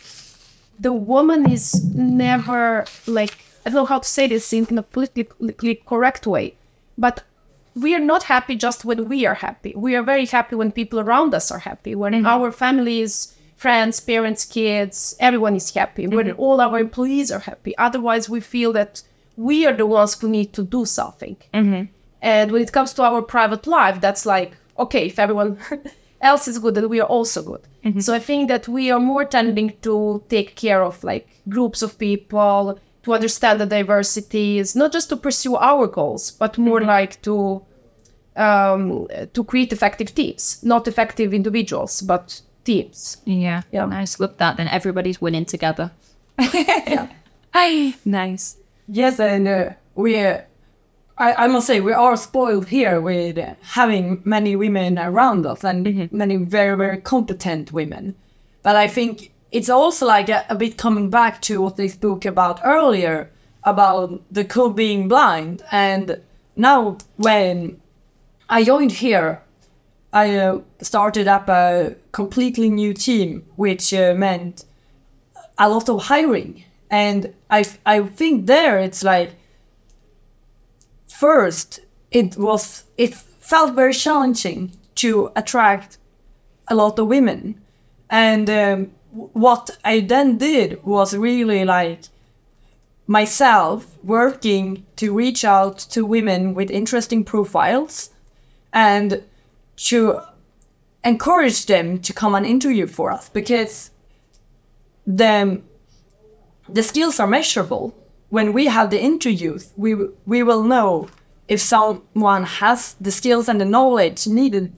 the 0.79 0.93
woman 0.93 1.51
is 1.51 1.85
never 1.95 2.85
like 3.07 3.35
I 3.65 3.71
don't 3.71 3.75
know 3.75 3.87
how 3.87 3.99
to 3.99 4.09
say 4.09 4.29
this 4.29 4.53
in 4.53 4.79
a 4.79 4.83
politically 4.83 5.75
correct 5.87 6.27
way, 6.27 6.55
but 6.97 7.23
we 7.75 7.95
are 7.95 8.01
not 8.01 8.23
happy 8.23 8.57
just 8.57 8.85
when 8.85 9.09
we 9.09 9.27
are 9.27 9.35
happy. 9.35 9.75
We 9.77 9.97
are 9.97 10.03
very 10.03 10.27
happy 10.27 10.57
when 10.57 10.73
people 10.73 11.01
around 11.01 11.35
us 11.35 11.51
are 11.51 11.59
happy, 11.59 11.95
when 11.95 12.13
mm-hmm. 12.13 12.27
our 12.27 12.53
families, 12.53 13.35
friends, 13.57 14.01
parents, 14.01 14.45
kids, 14.45 15.17
everyone 15.21 15.57
is 15.57 15.75
happy, 15.75 16.07
when 16.07 16.27
mm-hmm. 16.27 16.41
all 16.41 16.61
our 16.61 16.79
employees 16.79 17.33
are 17.33 17.41
happy. 17.41 17.77
Otherwise, 17.77 18.29
we 18.31 18.41
feel 18.41 18.73
that 18.75 19.03
we 19.37 19.67
are 19.67 19.75
the 19.75 19.85
ones 19.85 20.19
who 20.19 20.29
need 20.29 20.53
to 20.55 20.63
do 20.63 20.85
something. 20.87 21.37
Mm-hmm. 21.53 21.85
And 22.23 22.51
when 22.53 22.63
it 22.63 22.73
comes 22.73 22.95
to 22.95 23.03
our 23.03 23.21
private 23.21 23.67
life, 23.67 24.01
that's 24.01 24.25
like, 24.25 24.53
okay, 24.79 25.07
if 25.07 25.19
everyone 25.19 25.59
else 26.27 26.49
is 26.49 26.59
good, 26.59 26.75
then 26.75 26.89
we 26.89 27.01
are 27.01 27.09
also 27.17 27.43
good. 27.43 27.63
So 28.03 28.13
I 28.15 28.19
think 28.19 28.49
that 28.49 28.67
we 28.69 28.91
are 28.91 28.99
more 28.99 29.25
tending 29.25 29.73
to 29.83 30.23
take 30.29 30.57
care 30.57 30.83
of 30.83 31.05
like 31.05 31.29
groups 31.49 31.83
of 31.83 31.99
people, 31.99 32.79
to 33.05 33.15
understand 33.15 33.61
the 33.61 33.67
diversities, 33.67 34.75
not 34.75 34.93
just 34.93 35.09
to 35.11 35.17
pursue 35.17 35.55
our 35.57 35.87
goals, 35.87 36.33
but 36.33 36.59
more 36.59 36.81
like 36.81 37.23
to 37.23 37.63
um, 38.37 39.07
to 39.33 39.45
create 39.45 39.73
effective 39.73 40.15
teams, 40.15 40.63
not 40.63 40.89
effective 40.89 41.33
individuals, 41.33 42.03
but 42.03 42.41
teams. 42.65 43.17
Yeah. 43.25 43.63
Yeah. 43.71 43.87
Nice. 43.87 44.19
Love 44.21 44.37
that. 44.39 44.57
Then 44.57 44.69
everybody's 44.69 45.21
winning 45.21 45.45
together. 45.47 45.93
yeah. 46.39 47.09
nice. 48.05 48.57
Yes, 48.89 49.21
and 49.21 49.49
uh, 49.49 49.71
we, 49.95 50.19
uh, 50.19 50.41
I, 51.19 51.45
I 51.45 51.47
must 51.47 51.67
say, 51.67 51.81
we 51.81 51.93
are 51.93 52.17
spoiled 52.17 52.69
here 52.69 53.01
with 53.01 53.39
having 53.63 54.21
many 54.25 54.55
women 54.55 54.99
around 54.99 55.47
us 55.47 55.65
and 55.65 56.13
many 56.13 56.37
very, 56.37 56.77
very 56.77 57.01
competent 57.01 57.73
women. 57.73 58.15
But 58.63 58.77
I 58.77 58.89
think 58.89 59.33
it's 59.51 59.71
also 59.71 60.07
like 60.07 60.29
a, 60.29 60.45
a 60.51 60.55
bit 60.55 60.77
coming 60.77 61.09
back 61.09 61.41
to 61.43 61.63
what 61.63 61.77
they 61.77 61.89
spoke 61.89 62.27
about 62.27 62.61
earlier 62.65 63.31
about 63.65 64.23
the 64.31 64.45
code 64.45 64.77
being 64.77 65.09
blind. 65.09 65.63
And 65.73 66.21
now, 66.55 66.99
when 67.17 67.81
I 68.49 68.65
joined 68.65 68.93
here, 68.93 69.41
I 70.13 70.37
uh, 70.37 70.61
started 70.83 71.29
up 71.29 71.49
a 71.49 71.97
completely 72.13 72.71
new 72.71 72.93
team, 72.93 73.45
which 73.57 73.95
uh, 73.95 74.15
meant 74.15 74.65
a 75.59 75.69
lot 75.69 75.89
of 75.89 76.03
hiring. 76.03 76.65
And 76.91 77.35
I, 77.51 77.65
I 77.87 78.03
think 78.03 78.47
there 78.47 78.79
it's 78.79 79.03
like, 79.03 79.31
first, 81.19 81.81
it 82.11 82.37
was, 82.37 82.85
it 82.97 83.15
felt 83.15 83.75
very 83.75 83.95
challenging 83.95 84.73
to 84.97 85.31
attract 85.37 85.99
a 86.69 86.75
lot 86.75 86.99
of 86.99 87.07
women. 87.07 87.61
And 88.11 88.49
um, 88.51 88.91
what 89.13 89.71
I 89.85 90.01
then 90.01 90.39
did 90.39 90.85
was 90.85 91.17
really 91.17 91.65
like 91.65 92.01
myself 93.07 93.87
working 94.03 94.85
to 94.97 95.15
reach 95.15 95.45
out 95.45 95.79
to 95.79 96.05
women 96.05 96.55
with 96.55 96.71
interesting 96.71 97.25
profiles 97.25 98.11
and 98.73 99.23
to 99.77 100.21
encourage 101.05 101.67
them 101.67 102.01
to 102.01 102.13
come 102.13 102.35
and 102.35 102.45
interview 102.45 102.87
for 102.87 103.13
us 103.13 103.29
because 103.29 103.91
the 105.07 105.63
the 106.69 106.83
skills 106.83 107.21
are 107.21 107.29
measurable. 107.29 107.95
When 108.29 108.53
we 108.53 108.67
have 108.67 108.91
the 108.91 109.01
interviews, 109.01 109.71
we 109.77 109.95
we 110.27 110.43
will 110.43 110.65
know 110.65 111.09
if 111.49 111.61
someone 111.61 112.45
has 112.45 112.97
the 113.01 113.11
skills 113.11 113.49
and 113.49 113.61
the 113.61 113.65
knowledge 113.65 114.27
needed 114.27 114.73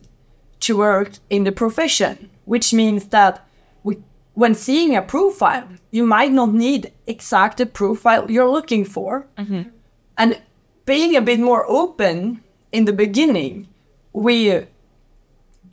to 0.61 0.77
work 0.77 1.11
in 1.31 1.45
the 1.45 1.53
profession, 1.53 2.31
which 2.45 2.75
means 2.75 3.07
that 3.07 3.47
we, 3.83 3.97
when 4.35 4.55
seeing 4.55 4.97
a 4.97 5.03
profile, 5.03 5.69
you 5.91 6.05
might 6.05 6.33
not 6.33 6.53
need 6.53 6.93
exact 7.07 7.59
the 7.59 7.67
profile 7.67 8.31
you're 8.31 8.51
looking 8.51 8.85
for. 8.85 9.27
Mm-hmm. 9.39 9.63
And 10.17 10.41
being 10.85 11.17
a 11.17 11.23
bit 11.23 11.41
more 11.41 11.65
open 11.69 12.43
in 12.73 12.85
the 12.85 12.93
beginning, 12.93 13.69
we 14.13 14.65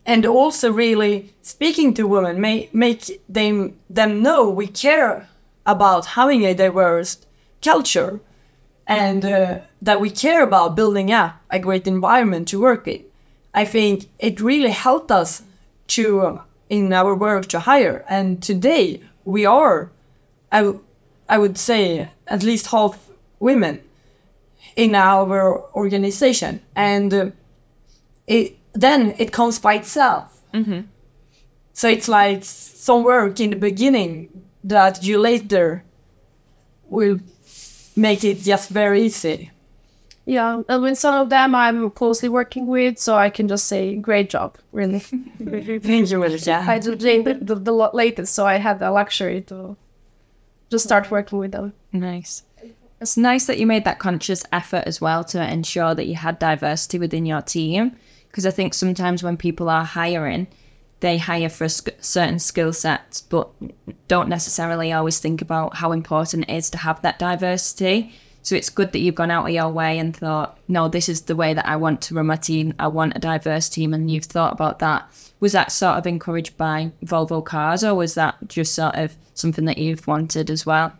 and 0.05 0.25
also 0.25 0.71
really 0.71 1.33
speaking 1.41 1.93
to 1.95 2.07
women 2.07 2.39
may 2.39 2.69
make 2.71 3.21
them 3.27 3.73
them 3.89 4.21
know 4.21 4.49
we 4.49 4.67
care 4.67 5.27
about 5.65 6.05
having 6.05 6.45
a 6.45 6.53
diverse 6.53 7.17
culture 7.65 8.19
and 8.87 9.25
uh, 9.25 9.59
that 9.81 10.01
we 10.01 10.09
care 10.09 10.43
about 10.43 10.75
building 10.75 11.11
up 11.11 11.35
a 11.49 11.59
great 11.59 11.87
environment 11.87 12.47
to 12.49 12.59
work 12.61 12.87
in. 12.87 13.03
I 13.53 13.65
think 13.65 14.05
it 14.19 14.41
really 14.41 14.71
helped 14.71 15.11
us 15.11 15.41
to 15.87 16.21
uh, 16.21 16.41
in 16.69 16.93
our 16.93 17.15
work 17.15 17.45
to 17.49 17.59
hire, 17.59 18.03
and 18.09 18.41
today 18.41 19.01
we 19.25 19.45
are, 19.45 19.89
I, 20.51 20.61
w- 20.61 20.83
I 21.29 21.37
would 21.37 21.57
say, 21.57 22.09
at 22.27 22.43
least 22.43 22.67
half 22.67 22.97
women 23.39 23.81
in 24.75 24.95
our 24.95 25.63
organization, 25.75 26.61
and 26.75 27.13
uh, 27.13 27.25
it 28.27 28.57
then 28.73 29.15
it 29.19 29.31
comes 29.31 29.59
by 29.59 29.75
itself. 29.75 30.27
So 31.73 31.87
it's 31.89 32.07
like 32.07 32.43
some 32.43 33.03
work 33.03 33.39
in 33.39 33.51
the 33.51 33.55
beginning 33.55 34.29
that 34.63 35.03
you 35.03 35.19
later 35.19 35.83
will 36.89 37.19
make 37.95 38.23
it 38.23 38.39
just 38.39 38.69
very 38.69 39.03
easy. 39.03 39.51
Yeah, 40.25 40.63
and 40.67 40.81
with 40.81 40.97
some 40.97 41.21
of 41.21 41.29
them 41.29 41.53
I'm 41.53 41.91
closely 41.91 42.29
working 42.29 42.65
with, 42.65 42.97
so 42.97 43.15
I 43.15 43.29
can 43.29 43.47
just 43.47 43.67
say 43.67 43.95
great 43.95 44.29
job, 44.29 44.57
really. 44.71 44.99
Thank 44.99 46.09
you, 46.09 46.17
Melissa. 46.17 46.55
I 46.67 46.79
just 46.79 46.99
the, 46.99 47.37
the, 47.39 47.55
the 47.55 47.71
latest, 47.71 48.33
so 48.33 48.45
I 48.45 48.55
had 48.55 48.79
the 48.79 48.89
luxury 48.89 49.41
to 49.41 49.77
just 50.71 50.85
start 50.85 51.11
working 51.11 51.37
with 51.37 51.51
them. 51.51 51.73
Nice. 51.93 52.43
It's 52.99 53.17
nice 53.17 53.47
that 53.47 53.59
you 53.59 53.67
made 53.67 53.83
that 53.83 53.99
conscious 53.99 54.43
effort 54.51 54.83
as 54.87 54.99
well 54.99 55.23
to 55.25 55.51
ensure 55.51 55.93
that 55.93 56.07
you 56.07 56.15
had 56.15 56.39
diversity 56.39 56.97
within 56.97 57.25
your 57.25 57.41
team. 57.41 57.95
Because 58.27 58.45
I 58.47 58.51
think 58.51 58.73
sometimes 58.73 59.21
when 59.21 59.37
people 59.37 59.69
are 59.69 59.83
hiring, 59.83 60.47
they 60.99 61.17
hire 61.17 61.49
for 61.49 61.65
a 61.65 61.69
certain 61.69 62.39
skill 62.39 62.73
sets, 62.73 63.21
but 63.21 63.49
don't 64.07 64.29
necessarily 64.29 64.93
always 64.93 65.19
think 65.19 65.41
about 65.41 65.75
how 65.75 65.91
important 65.91 66.49
it 66.49 66.53
is 66.53 66.69
to 66.71 66.77
have 66.77 67.01
that 67.01 67.19
diversity. 67.19 68.13
So 68.43 68.55
it's 68.55 68.69
good 68.69 68.91
that 68.91 68.99
you've 68.99 69.15
gone 69.15 69.31
out 69.31 69.47
of 69.47 69.53
your 69.53 69.69
way 69.69 69.97
and 69.97 70.15
thought, 70.15 70.59
no, 70.67 70.87
this 70.87 71.09
is 71.09 71.21
the 71.21 71.35
way 71.35 71.53
that 71.55 71.67
I 71.67 71.77
want 71.77 72.01
to 72.03 72.15
run 72.15 72.27
my 72.27 72.35
team. 72.35 72.75
I 72.77 72.87
want 72.87 73.15
a 73.15 73.19
diverse 73.19 73.69
team, 73.69 73.93
and 73.93 74.09
you've 74.09 74.25
thought 74.25 74.53
about 74.53 74.79
that. 74.79 75.09
Was 75.39 75.53
that 75.53 75.71
sort 75.71 75.97
of 75.97 76.05
encouraged 76.05 76.55
by 76.55 76.91
Volvo 77.03 77.43
Cars, 77.43 77.83
or 77.83 77.95
was 77.95 78.13
that 78.13 78.35
just 78.47 78.75
sort 78.75 78.95
of 78.95 79.15
something 79.33 79.65
that 79.65 79.79
you've 79.79 80.05
wanted 80.05 80.49
as 80.49 80.65
well? 80.65 80.93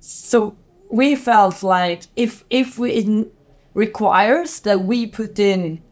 So 0.00 0.56
we 0.90 1.14
felt 1.14 1.62
like 1.62 2.02
if 2.16 2.42
if 2.50 2.78
we 2.78 2.90
it 2.90 3.32
requires 3.74 4.60
that 4.60 4.80
we 4.80 5.06
put 5.06 5.38
in 5.38 5.82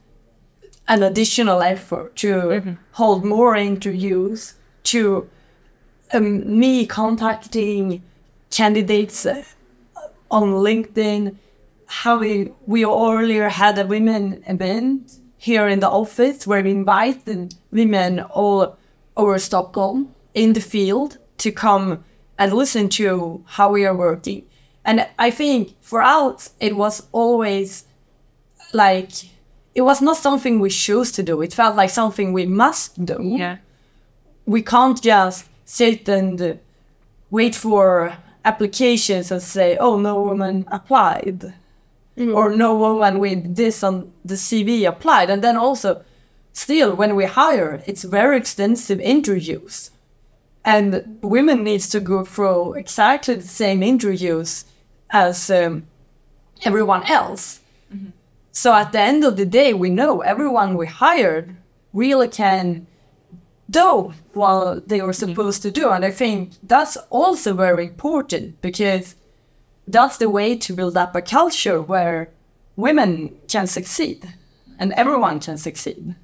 an 0.88 1.03
additional 1.03 1.62
effort 1.62 2.16
to 2.16 2.77
hold 2.92 3.24
more 3.24 3.55
interviews, 3.55 4.55
to 4.85 5.29
um, 6.12 6.59
me 6.59 6.87
contacting 6.87 8.03
candidates 8.51 9.27
uh, 9.27 9.42
on 10.31 10.48
LinkedIn, 10.64 11.37
how 11.87 12.18
we 12.18 12.53
we 12.66 12.85
earlier 12.85 13.48
had 13.48 13.79
a 13.79 13.87
women 13.87 14.42
event 14.46 15.12
here 15.37 15.68
in 15.68 15.81
the 15.81 15.88
office 15.88 16.46
where 16.46 16.62
we 16.62 16.70
invited 16.70 17.55
women 17.70 18.20
all 18.20 18.77
over 19.16 19.38
Stockholm 19.38 20.14
in 20.35 20.53
the 20.55 20.61
field 20.61 21.18
to 21.38 21.53
come 21.53 22.05
and 22.38 22.53
listen 22.53 22.88
to 22.88 23.44
how 23.46 23.72
we 23.72 23.85
are 23.85 23.96
working. 23.96 24.44
And 24.85 25.07
I 25.18 25.31
think 25.31 25.77
for 25.81 26.03
us, 26.03 26.51
it 26.61 26.74
was 26.74 27.07
always 27.12 27.85
like 28.72 29.11
it 29.79 29.83
was 29.83 30.03
not 30.03 30.17
something 30.17 30.59
we 30.59 30.71
chose 30.71 31.12
to 31.12 31.23
do. 31.23 31.41
It 31.41 31.55
felt 31.55 31.77
like 31.77 31.91
something 31.91 32.33
we 32.33 32.47
must 32.47 32.91
do. 33.12 33.19
Yeah. 33.23 33.59
We 34.45 34.61
can't 34.62 35.01
just 35.01 35.47
sit 35.67 36.09
and 36.09 36.59
wait 37.31 37.55
for 37.55 38.12
applications 38.45 39.31
and 39.31 39.41
say, 39.41 39.77
"Oh, 39.77 39.97
no 40.01 40.14
woman 40.23 40.64
applied," 40.79 41.55
or 42.38 42.47
"No 42.64 42.71
woman 42.75 43.21
with 43.21 43.55
this 43.55 43.85
on 43.85 44.11
the 44.25 44.35
CV 44.47 44.85
applied," 44.88 45.31
and 45.31 45.41
then 45.45 45.57
also, 45.57 46.03
still, 46.53 46.91
when 46.97 47.14
we 47.14 47.27
hire, 47.27 47.81
it's 47.87 48.03
very 48.19 48.37
extensive 48.37 49.01
interviews, 49.01 49.93
and 50.64 51.19
women 51.23 51.62
needs 51.62 51.91
to 51.91 52.01
go 52.01 52.25
through 52.25 52.75
exactly 52.83 53.37
the 53.37 53.55
same 53.62 53.85
interviews 53.85 54.64
as 55.09 55.51
um, 55.51 55.87
everyone 56.64 57.05
else. 57.05 57.61
So 58.52 58.72
at 58.72 58.92
the 58.92 59.00
end 59.00 59.24
of 59.24 59.37
the 59.37 59.46
day, 59.46 59.74
we 59.74 59.90
know 59.90 60.20
everyone 60.20 60.76
we 60.76 60.87
hired 60.87 61.54
really 61.92 62.28
can 62.28 62.87
do 63.70 64.12
what 64.32 64.88
they 64.88 65.02
were 65.02 65.12
mm-hmm. 65.12 65.30
supposed 65.30 65.62
to 65.62 65.70
do. 65.70 65.90
And 65.90 66.04
I 66.04 66.11
think 66.11 66.52
that's 66.62 66.96
also 67.11 67.54
very 67.54 67.87
important 67.87 68.61
because 68.61 69.14
that's 69.87 70.18
the 70.18 70.28
way 70.28 70.56
to 70.56 70.72
build 70.74 70.96
up 70.96 71.14
a 71.14 71.22
culture 71.22 71.80
where 71.80 72.30
women 72.76 73.37
can 73.48 73.66
succeed 73.66 74.26
and 74.78 74.92
everyone 74.92 75.40
can 75.40 75.58
succeed. 75.58 76.14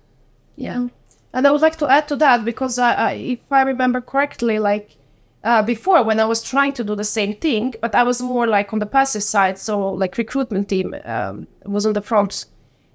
Yeah. 0.57 0.89
And 1.33 1.47
I 1.47 1.51
would 1.51 1.63
like 1.63 1.77
to 1.79 1.91
add 1.91 2.09
to 2.09 2.17
that 2.17 2.45
because 2.45 2.79
I, 2.79 2.93
I, 2.95 3.13
if 3.13 3.41
I 3.51 3.63
remember 3.63 4.01
correctly, 4.01 4.59
like 4.59 4.97
uh, 5.45 5.63
before 5.63 6.03
when 6.03 6.19
I 6.19 6.25
was 6.25 6.43
trying 6.43 6.73
to 6.75 6.85
do 6.85 6.95
the 6.97 7.05
same 7.05 7.35
thing, 7.37 7.75
but 7.81 7.95
I 7.95 8.03
was 8.03 8.21
more 8.23 8.47
like 8.47 8.73
on 8.73 8.79
the 8.79 8.87
passive 8.87 9.23
side, 9.23 9.59
so 9.59 9.91
like 9.91 10.17
recruitment 10.17 10.69
team 10.69 10.95
um, 11.05 11.47
was 11.65 11.87
on 11.87 11.93
the 11.93 12.03
front, 12.03 12.47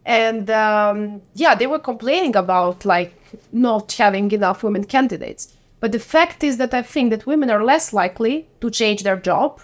and 0.05 0.49
um, 0.49 1.21
yeah, 1.35 1.55
they 1.55 1.67
were 1.67 1.79
complaining 1.79 2.35
about 2.35 2.85
like 2.85 3.13
not 3.53 3.91
having 3.93 4.31
enough 4.31 4.63
women 4.63 4.83
candidates. 4.83 5.53
But 5.79 5.91
the 5.91 5.99
fact 5.99 6.43
is 6.43 6.57
that 6.57 6.73
I 6.73 6.81
think 6.81 7.11
that 7.11 7.25
women 7.25 7.49
are 7.49 7.63
less 7.63 7.93
likely 7.93 8.47
to 8.61 8.69
change 8.69 9.03
their 9.03 9.15
job 9.15 9.61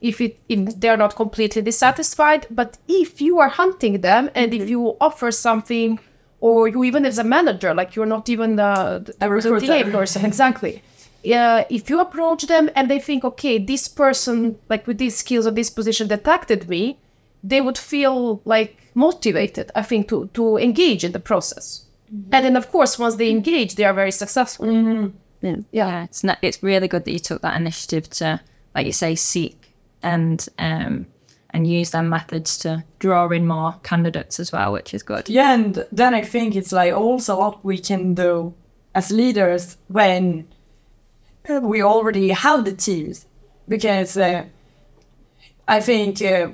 if 0.00 0.20
it 0.20 0.38
if 0.48 0.78
they're 0.80 0.96
not 0.96 1.14
completely 1.16 1.62
dissatisfied. 1.62 2.46
But 2.50 2.76
if 2.88 3.20
you 3.20 3.38
are 3.38 3.48
hunting 3.48 4.00
them 4.00 4.30
and 4.34 4.52
if 4.52 4.68
you 4.68 4.96
offer 5.00 5.30
something, 5.30 5.98
or 6.40 6.68
you 6.68 6.84
even 6.84 7.06
as 7.06 7.18
a 7.18 7.24
manager, 7.24 7.72
like 7.72 7.94
you're 7.96 8.06
not 8.16 8.28
even 8.28 8.56
the, 8.56 9.02
the, 9.06 9.26
A 9.26 9.30
recruiter. 9.30 9.60
the 9.60 9.84
TA 9.84 9.90
person, 9.90 10.24
exactly. 10.26 10.82
Yeah, 11.26 11.64
if 11.68 11.90
you 11.90 11.98
approach 11.98 12.46
them 12.46 12.70
and 12.76 12.88
they 12.88 13.00
think, 13.00 13.24
okay, 13.24 13.58
this 13.58 13.88
person, 13.88 14.58
like 14.68 14.86
with 14.86 14.98
these 14.98 15.16
skills 15.16 15.44
or 15.44 15.50
this 15.50 15.70
position, 15.70 16.06
detected 16.06 16.68
me, 16.68 17.00
they 17.42 17.60
would 17.60 17.76
feel 17.76 18.40
like 18.44 18.76
motivated, 18.94 19.72
I 19.74 19.82
think, 19.82 20.08
to 20.08 20.28
to 20.34 20.56
engage 20.56 21.02
in 21.02 21.10
the 21.10 21.18
process. 21.18 21.84
Mm-hmm. 22.14 22.34
And 22.34 22.44
then, 22.44 22.56
of 22.56 22.70
course, 22.70 22.96
once 22.96 23.16
they 23.16 23.30
engage, 23.30 23.74
they 23.74 23.84
are 23.84 23.92
very 23.92 24.12
successful. 24.12 24.66
Mm-hmm. 24.66 25.06
Yeah. 25.42 25.56
Yeah. 25.72 26.04
It's 26.04 26.22
not, 26.22 26.38
it's 26.42 26.62
really 26.62 26.86
good 26.86 27.04
that 27.04 27.12
you 27.12 27.18
took 27.18 27.42
that 27.42 27.60
initiative 27.60 28.08
to, 28.10 28.40
like 28.74 28.86
you 28.86 28.92
say, 28.92 29.16
seek 29.16 29.74
and 30.02 30.48
um 30.58 31.06
and 31.50 31.66
use 31.66 31.90
their 31.90 32.02
methods 32.02 32.58
to 32.58 32.84
draw 33.00 33.28
in 33.30 33.46
more 33.46 33.74
candidates 33.82 34.38
as 34.38 34.52
well, 34.52 34.72
which 34.72 34.94
is 34.94 35.02
good. 35.02 35.28
Yeah, 35.28 35.54
and 35.54 35.84
then 35.90 36.14
I 36.14 36.22
think 36.22 36.54
it's 36.54 36.70
like 36.70 36.94
also 36.94 37.38
what 37.38 37.64
we 37.64 37.78
can 37.78 38.14
do 38.14 38.54
as 38.94 39.10
leaders 39.10 39.76
when 39.88 40.46
we 41.48 41.82
already 41.82 42.30
have 42.30 42.64
the 42.64 42.72
teams, 42.72 43.26
because 43.68 44.16
uh, 44.16 44.44
I 45.68 45.80
think 45.80 46.22
uh, 46.22 46.50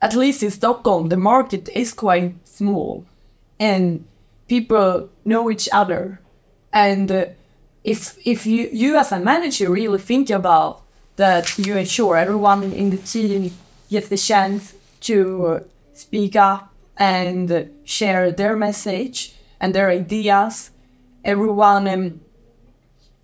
at 0.00 0.14
least 0.14 0.42
in 0.42 0.50
Stockholm 0.50 1.08
the 1.08 1.16
market 1.16 1.68
is 1.68 1.92
quite 1.92 2.34
small, 2.48 3.04
and 3.58 4.04
people 4.48 5.08
know 5.24 5.50
each 5.50 5.68
other, 5.72 6.20
and 6.72 7.10
uh, 7.10 7.24
if 7.84 8.18
if 8.26 8.46
you 8.46 8.68
you 8.72 8.96
as 8.96 9.12
a 9.12 9.20
manager 9.20 9.70
really 9.70 9.98
think 9.98 10.30
about 10.30 10.82
that 11.16 11.58
you 11.58 11.76
ensure 11.76 12.16
everyone 12.16 12.72
in 12.72 12.90
the 12.90 12.96
team 12.96 13.52
gets 13.90 14.08
the 14.08 14.16
chance 14.16 14.74
to 15.00 15.46
uh, 15.46 15.60
speak 15.94 16.36
up 16.36 16.72
and 16.96 17.70
share 17.84 18.32
their 18.32 18.56
message 18.56 19.34
and 19.60 19.74
their 19.74 19.90
ideas. 19.90 20.70
Everyone 21.24 21.88
um, 21.88 22.20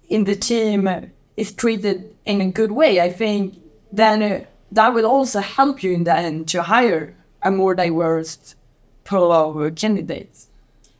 in 0.08 0.24
the 0.24 0.36
team 0.36 0.86
uh, 0.86 1.00
is 1.36 1.52
treated 1.52 2.14
in 2.24 2.40
a 2.40 2.50
good 2.50 2.70
way. 2.72 3.00
I 3.00 3.10
think 3.12 3.54
then 3.92 4.22
uh, 4.22 4.44
that 4.72 4.94
will 4.94 5.06
also 5.06 5.40
help 5.40 5.82
you 5.82 5.92
in 5.92 6.04
the 6.04 6.16
end 6.16 6.48
to 6.48 6.62
hire 6.62 7.14
a 7.42 7.50
more 7.50 7.74
diverse 7.74 8.54
pool 9.04 9.32
of 9.32 9.56
uh, 9.56 9.70
candidates. 9.70 10.48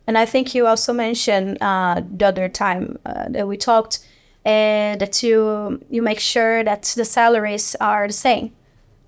And 0.06 0.16
I 0.16 0.26
think 0.26 0.54
you 0.54 0.66
also 0.66 0.92
mentioned 0.92 1.58
uh, 1.60 2.00
the 2.16 2.26
other 2.26 2.48
time 2.48 2.98
uh, 3.04 3.26
that 3.30 3.48
we 3.48 3.56
talked 3.56 3.98
uh, 4.44 4.96
that 4.96 5.22
you 5.22 5.80
you 5.90 6.02
make 6.02 6.20
sure 6.20 6.62
that 6.62 6.82
the 6.96 7.04
salaries 7.04 7.74
are 7.80 8.06
the 8.06 8.12
same. 8.12 8.52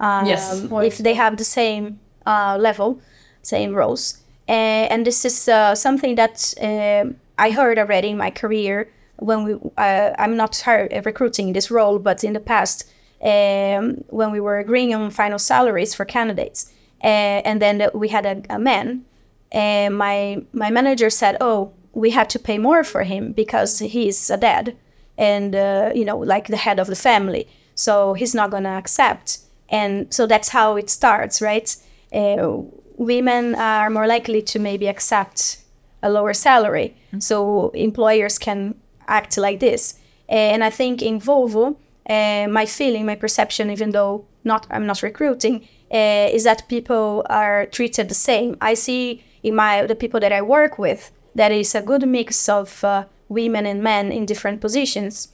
Um, 0.01 0.27
Yes. 0.27 0.65
If 0.71 0.99
they 0.99 1.15
have 1.15 1.37
the 1.37 1.45
same 1.45 2.01
uh, 2.27 2.57
level, 2.61 3.01
same 3.43 3.75
roles. 3.75 4.19
Uh, 4.49 4.89
and 4.93 5.07
this 5.07 5.25
is 5.25 5.49
uh, 5.49 5.75
something 5.75 6.17
that 6.17 6.55
um 6.61 7.17
I 7.39 7.51
heard 7.51 7.79
already 7.79 8.09
in 8.09 8.17
my 8.17 8.31
career 8.31 8.89
when 9.19 9.45
we 9.45 9.55
uh, 9.77 10.13
I'm 10.19 10.37
not 10.37 10.57
hire, 10.59 10.89
recruiting 11.05 11.53
this 11.53 11.71
role, 11.71 11.99
but 11.99 12.25
in 12.25 12.33
the 12.33 12.41
past 12.41 12.85
um, 13.23 14.05
when 14.09 14.31
we 14.33 14.41
were 14.41 14.59
agreeing 14.59 14.95
on 14.95 15.11
final 15.11 15.39
salaries 15.39 15.95
for 15.95 16.05
candidates, 16.05 16.73
uh, 17.03 17.41
and 17.49 17.61
then 17.61 17.91
we 17.95 18.09
had 18.09 18.27
a, 18.27 18.43
a 18.51 18.59
man 18.59 19.05
and 19.53 19.97
my 19.97 20.43
my 20.53 20.71
manager 20.71 21.11
said, 21.11 21.37
"Oh, 21.41 21.73
we 21.93 22.11
have 22.11 22.29
to 22.29 22.39
pay 22.39 22.59
more 22.59 22.85
for 22.85 23.03
him 23.03 23.33
because 23.33 23.79
he's 23.79 24.31
a 24.31 24.37
dad, 24.37 24.77
and 25.17 25.55
uh, 25.55 25.91
you 25.95 26.05
know, 26.05 26.19
like 26.19 26.47
the 26.49 26.57
head 26.57 26.79
of 26.79 26.87
the 26.87 26.97
family. 26.97 27.49
So 27.75 28.15
he's 28.15 28.35
not 28.35 28.51
gonna 28.51 28.77
accept." 28.79 29.39
And 29.71 30.13
so 30.13 30.27
that's 30.27 30.49
how 30.49 30.77
it 30.77 30.91
starts, 30.91 31.43
right? 31.43 31.75
Uh, 32.13 32.63
women 32.97 33.55
are 33.55 33.91
more 33.91 34.07
likely 34.07 34.43
to 34.43 34.59
maybe 34.59 34.87
accept 34.89 35.59
a 36.03 36.11
lower 36.11 36.35
salary, 36.35 36.97
so 37.19 37.71
employers 37.71 38.39
can 38.39 38.75
act 39.09 39.37
like 39.39 39.59
this. 39.59 39.95
And 40.29 40.63
I 40.63 40.71
think 40.71 41.03
in 41.03 41.21
Volvo, 41.21 41.77
uh, 42.09 42.49
my 42.49 42.67
feeling, 42.67 43.07
my 43.07 43.17
perception, 43.17 43.71
even 43.71 43.91
though 43.91 44.25
not 44.45 44.67
I'm 44.71 44.87
not 44.87 45.03
recruiting, 45.03 45.69
uh, 45.93 46.35
is 46.35 46.45
that 46.45 46.69
people 46.69 47.25
are 47.29 47.67
treated 47.67 48.09
the 48.09 48.15
same. 48.15 48.57
I 48.61 48.75
see 48.75 49.23
in 49.43 49.55
my 49.55 49.87
the 49.87 49.95
people 49.95 50.21
that 50.21 50.33
I 50.33 50.43
work 50.43 50.79
with 50.79 51.11
that 51.35 51.53
is 51.53 51.75
a 51.75 51.83
good 51.83 52.07
mix 52.09 52.49
of 52.49 52.85
uh, 52.85 53.05
women 53.29 53.67
and 53.67 53.83
men 53.83 54.13
in 54.13 54.27
different 54.27 54.61
positions. 54.61 55.29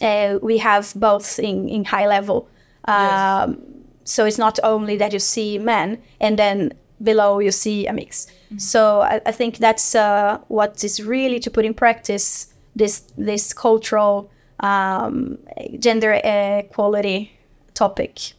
Uh, 0.00 0.38
we 0.42 0.58
have 0.58 0.92
both 0.96 1.38
in, 1.38 1.68
in 1.68 1.84
high 1.84 2.06
level. 2.08 2.48
Um, 2.84 3.58
So 4.04 4.24
it's 4.26 4.38
not 4.38 4.58
only 4.64 4.96
that 4.98 5.12
you 5.12 5.20
see 5.20 5.58
men 5.58 5.98
and 6.20 6.36
then 6.36 6.72
below 6.98 7.40
you 7.40 7.52
see 7.52 7.86
a 7.86 7.92
mix. 7.92 8.26
So 8.56 9.00
I, 9.00 9.20
I 9.26 9.32
think 9.32 9.58
that's 9.58 9.94
uh, 9.94 10.38
what 10.48 10.84
is 10.84 11.00
really 11.00 11.38
to 11.40 11.50
put 11.50 11.64
in 11.64 11.74
practice 11.74 12.51
this 12.74 13.02
this 13.16 13.52
cultural 13.52 14.30
um, 14.60 15.38
gender 15.78 16.12
equality 16.12 17.32
topic. 17.74 18.32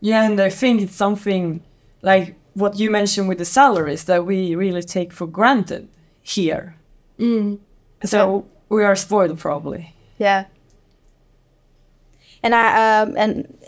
Yeah, 0.00 0.24
and 0.24 0.40
I 0.40 0.50
think 0.50 0.82
it's 0.82 0.94
something 0.94 1.62
like 2.02 2.36
what 2.54 2.78
you 2.78 2.90
mentioned 2.90 3.28
with 3.28 3.38
the 3.38 3.44
salaries 3.44 4.04
that 4.04 4.24
we 4.24 4.54
really 4.54 4.82
take 4.82 5.12
for 5.12 5.26
granted 5.26 5.88
here. 6.22 6.76
So 8.04 8.46
we 8.68 8.84
are 8.84 8.96
spoiled 8.96 9.38
probably. 9.38 9.94
Yeah. 10.18 10.44
And 12.42 12.54
I 12.54 13.00
um, 13.00 13.14
and 13.16 13.58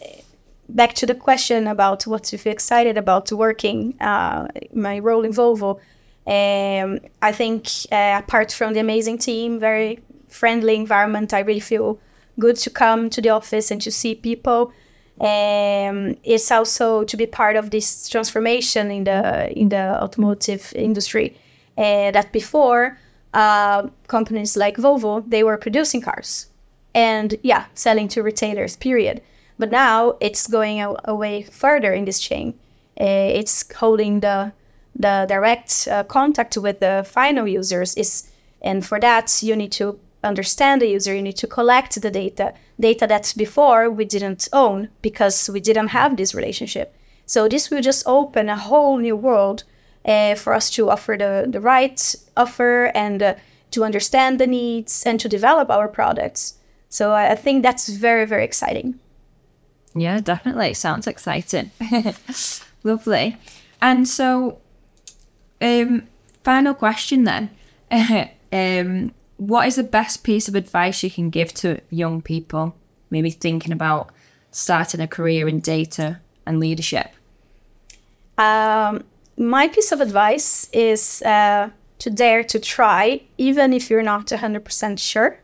back 0.68 0.94
to 0.94 1.06
the 1.06 1.14
question 1.14 1.66
about 1.66 2.06
what 2.06 2.24
to 2.24 2.38
feel 2.38 2.52
excited 2.52 2.96
about 2.96 3.32
working 3.32 4.00
uh, 4.00 4.48
my 4.72 4.98
role 5.00 5.24
in 5.24 5.32
Volvo. 5.32 5.80
Um, 6.26 7.00
I 7.20 7.32
think 7.32 7.66
uh, 7.90 8.20
apart 8.22 8.52
from 8.52 8.74
the 8.74 8.80
amazing 8.80 9.18
team, 9.18 9.58
very 9.58 10.00
friendly 10.30 10.76
environment, 10.76 11.34
I 11.34 11.40
really 11.40 11.60
feel 11.60 11.98
good 12.38 12.56
to 12.56 12.70
come 12.70 13.10
to 13.10 13.20
the 13.20 13.30
office 13.30 13.70
and 13.70 13.80
to 13.82 13.90
see 13.90 14.14
people. 14.14 14.72
Um, 15.20 16.16
it's 16.24 16.50
also 16.50 17.04
to 17.04 17.16
be 17.16 17.26
part 17.26 17.56
of 17.56 17.70
this 17.70 18.08
transformation 18.08 18.90
in 18.90 19.04
the 19.04 19.52
in 19.52 19.68
the 19.68 20.02
automotive 20.02 20.72
industry. 20.74 21.36
Uh, 21.76 22.10
that 22.10 22.32
before 22.32 22.98
uh, 23.32 23.86
companies 24.06 24.56
like 24.56 24.76
Volvo 24.76 25.22
they 25.28 25.42
were 25.44 25.56
producing 25.56 26.00
cars 26.00 26.46
and 26.94 27.36
yeah 27.42 27.64
selling 27.74 28.08
to 28.08 28.22
retailers 28.22 28.76
period 28.76 29.22
but 29.58 29.70
now 29.70 30.16
it's 30.20 30.46
going 30.48 30.80
away 31.04 31.42
further 31.42 31.92
in 31.92 32.04
this 32.04 32.18
chain 32.18 32.52
uh, 33.00 33.04
it's 33.04 33.72
holding 33.72 34.20
the 34.20 34.52
the 34.96 35.26
direct 35.28 35.88
uh, 35.90 36.02
contact 36.04 36.56
with 36.56 36.80
the 36.80 37.06
final 37.08 37.46
users 37.46 37.94
is 37.94 38.28
and 38.62 38.84
for 38.84 38.98
that 38.98 39.42
you 39.42 39.54
need 39.54 39.70
to 39.70 39.98
understand 40.22 40.80
the 40.80 40.88
user 40.88 41.14
you 41.14 41.22
need 41.22 41.36
to 41.36 41.46
collect 41.46 42.00
the 42.00 42.10
data 42.10 42.52
data 42.78 43.06
that 43.06 43.32
before 43.36 43.90
we 43.90 44.04
didn't 44.04 44.48
own 44.52 44.88
because 45.02 45.48
we 45.50 45.60
didn't 45.60 45.88
have 45.88 46.16
this 46.16 46.34
relationship 46.34 46.94
so 47.26 47.48
this 47.48 47.70
will 47.70 47.80
just 47.80 48.06
open 48.06 48.48
a 48.48 48.56
whole 48.56 48.98
new 48.98 49.16
world 49.16 49.64
uh, 50.04 50.34
for 50.34 50.54
us 50.54 50.70
to 50.70 50.90
offer 50.90 51.16
the, 51.18 51.46
the 51.48 51.60
right 51.60 52.14
offer 52.36 52.90
and 52.94 53.22
uh, 53.22 53.34
to 53.70 53.84
understand 53.84 54.40
the 54.40 54.46
needs 54.46 55.04
and 55.06 55.20
to 55.20 55.28
develop 55.28 55.70
our 55.70 55.88
products. 55.88 56.54
So 56.88 57.12
I, 57.12 57.34
think 57.36 57.62
that's 57.62 57.88
very, 57.88 58.26
very 58.26 58.44
exciting. 58.44 58.98
Yeah, 59.94 60.20
definitely. 60.20 60.74
Sounds 60.74 61.06
exciting. 61.06 61.70
Lovely. 62.82 63.36
And 63.80 64.08
so, 64.08 64.58
um, 65.60 66.02
final 66.42 66.74
question 66.74 67.24
then. 67.24 67.50
um, 68.52 69.12
what 69.40 69.66
is 69.66 69.76
the 69.76 69.82
best 69.82 70.22
piece 70.22 70.48
of 70.48 70.54
advice 70.54 71.02
you 71.02 71.10
can 71.10 71.30
give 71.30 71.54
to 71.54 71.80
young 71.88 72.20
people, 72.20 72.74
maybe 73.08 73.30
thinking 73.30 73.72
about 73.72 74.10
starting 74.50 75.00
a 75.00 75.08
career 75.08 75.48
in 75.48 75.60
data 75.60 76.20
and 76.44 76.60
leadership? 76.60 77.08
Um, 78.36 79.02
my 79.38 79.68
piece 79.68 79.92
of 79.92 80.02
advice 80.02 80.68
is 80.74 81.22
uh, 81.22 81.70
to 82.00 82.10
dare 82.10 82.44
to 82.44 82.60
try, 82.60 83.22
even 83.38 83.72
if 83.72 83.88
you're 83.88 84.02
not 84.02 84.26
100% 84.26 84.98
sure. 84.98 85.38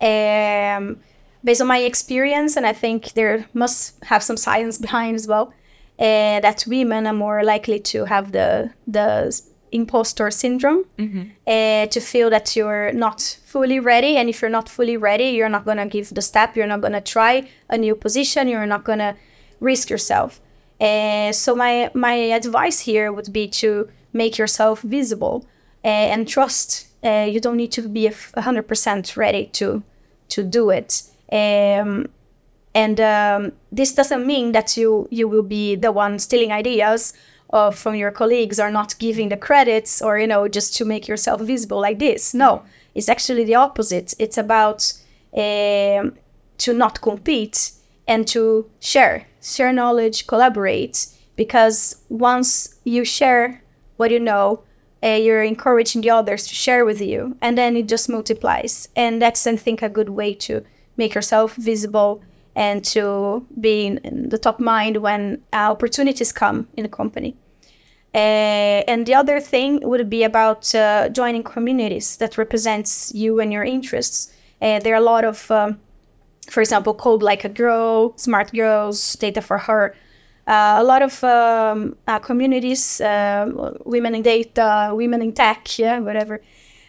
Um, 0.00 1.00
based 1.44 1.60
on 1.60 1.66
my 1.66 1.80
experience, 1.80 2.56
and 2.56 2.66
I 2.66 2.72
think 2.72 3.12
there 3.12 3.44
must 3.52 4.02
have 4.02 4.22
some 4.22 4.38
science 4.38 4.78
behind 4.78 5.14
as 5.14 5.26
well, 5.26 5.52
uh, 5.98 6.40
that 6.40 6.64
women 6.66 7.06
are 7.06 7.12
more 7.12 7.44
likely 7.44 7.80
to 7.80 8.06
have 8.06 8.32
the 8.32 8.70
the 8.86 9.30
imposter 9.72 10.30
syndrome, 10.30 10.84
Mm-hmm. 10.98 11.22
uh, 11.46 11.86
to 11.86 12.00
feel 12.00 12.30
that 12.30 12.56
you're 12.56 12.92
not 12.92 13.20
fully 13.46 13.80
ready, 13.80 14.16
and 14.16 14.28
if 14.28 14.40
you're 14.42 14.50
not 14.50 14.68
fully 14.68 14.96
ready, 14.96 15.30
you're 15.36 15.48
not 15.48 15.64
gonna 15.64 15.86
give 15.86 16.08
the 16.14 16.22
step, 16.22 16.56
you're 16.56 16.66
not 16.66 16.80
gonna 16.80 17.00
try 17.00 17.48
a 17.68 17.76
new 17.78 17.94
position, 17.94 18.48
you're 18.48 18.66
not 18.66 18.84
gonna 18.84 19.16
risk 19.60 19.90
yourself. 19.90 20.40
Uh, 20.80 21.32
so 21.32 21.54
my 21.54 21.90
my 21.94 22.14
advice 22.36 22.78
here 22.80 23.10
would 23.12 23.32
be 23.32 23.48
to 23.48 23.88
make 24.12 24.36
yourself 24.38 24.82
visible 24.82 25.44
uh, 25.84 25.88
and 25.88 26.28
trust. 26.28 26.86
Uh, 27.04 27.26
you 27.30 27.40
don't 27.40 27.56
need 27.56 27.72
to 27.72 27.82
be 27.88 28.06
a 28.34 28.40
hundred 28.40 28.66
percent 28.68 29.16
ready 29.16 29.46
to 29.52 29.82
to 30.28 30.42
do 30.42 30.70
it. 30.70 31.02
Um, 31.32 32.06
and 32.74 33.00
um, 33.00 33.52
this 33.72 33.94
doesn't 33.94 34.26
mean 34.26 34.52
that 34.52 34.76
you 34.76 35.08
you 35.10 35.28
will 35.28 35.42
be 35.42 35.76
the 35.76 35.90
one 35.92 36.18
stealing 36.18 36.52
ideas 36.52 37.14
from 37.70 37.94
your 37.94 38.10
colleagues 38.10 38.60
or 38.60 38.70
not 38.70 38.98
giving 38.98 39.28
the 39.28 39.36
credits 39.36 40.02
or 40.02 40.18
you 40.18 40.26
know 40.26 40.48
just 40.48 40.76
to 40.76 40.84
make 40.84 41.08
yourself 41.08 41.40
visible 41.40 41.80
like 41.80 41.98
this. 41.98 42.34
No, 42.34 42.62
it's 42.94 43.08
actually 43.08 43.44
the 43.44 43.56
opposite. 43.56 44.14
It's 44.18 44.38
about 44.38 44.92
um, 45.36 46.14
to 46.58 46.72
not 46.72 47.00
compete 47.00 47.72
and 48.08 48.26
to 48.28 48.66
share, 48.80 49.26
share 49.42 49.72
knowledge, 49.72 50.26
collaborate. 50.26 51.06
Because 51.36 51.96
once 52.08 52.74
you 52.84 53.04
share 53.04 53.62
what 53.96 54.10
you 54.10 54.20
know, 54.20 54.62
uh, 55.02 55.08
you're 55.08 55.42
encouraging 55.42 56.00
the 56.00 56.10
others 56.10 56.46
to 56.46 56.54
share 56.54 56.84
with 56.84 57.00
you, 57.00 57.36
and 57.42 57.56
then 57.58 57.76
it 57.76 57.86
just 57.86 58.08
multiplies. 58.08 58.88
And 58.96 59.20
that's, 59.20 59.46
I 59.46 59.56
think, 59.56 59.82
a 59.82 59.88
good 59.88 60.08
way 60.08 60.34
to 60.46 60.64
make 60.96 61.14
yourself 61.14 61.54
visible 61.56 62.22
and 62.54 62.82
to 62.82 63.46
be 63.60 63.86
in, 63.86 64.28
the 64.30 64.38
top 64.38 64.58
mind 64.58 64.96
when 64.96 65.42
opportunities 65.52 66.32
come 66.32 66.66
in 66.76 66.86
a 66.86 66.88
company. 66.88 67.36
Uh, 68.16 68.82
and 68.88 69.04
the 69.06 69.14
other 69.14 69.40
thing 69.40 69.80
would 69.82 70.08
be 70.08 70.24
about 70.24 70.74
uh, 70.74 71.08
joining 71.10 71.42
communities 71.44 72.16
that 72.16 72.38
represents 72.38 73.12
you 73.14 73.40
and 73.40 73.52
your 73.52 73.62
interests. 73.64 74.32
Uh, 74.62 74.78
there 74.80 74.94
are 74.94 74.96
a 74.96 75.00
lot 75.14 75.24
of, 75.24 75.50
um, 75.50 75.78
for 76.50 76.62
example, 76.62 76.94
Code 76.94 77.22
Like 77.22 77.44
a 77.44 77.50
Girl, 77.50 78.16
Smart 78.16 78.52
Girls, 78.52 79.16
Data 79.16 79.42
for 79.42 79.58
Her, 79.58 79.94
uh, 80.46 80.76
a 80.78 80.84
lot 80.84 81.02
of 81.02 81.22
um, 81.24 81.96
uh, 82.08 82.18
communities, 82.20 83.02
uh, 83.02 83.74
women 83.84 84.14
in 84.14 84.22
data, 84.22 84.92
women 84.94 85.20
in 85.20 85.32
tech, 85.32 85.78
yeah, 85.78 85.98
whatever. 85.98 86.40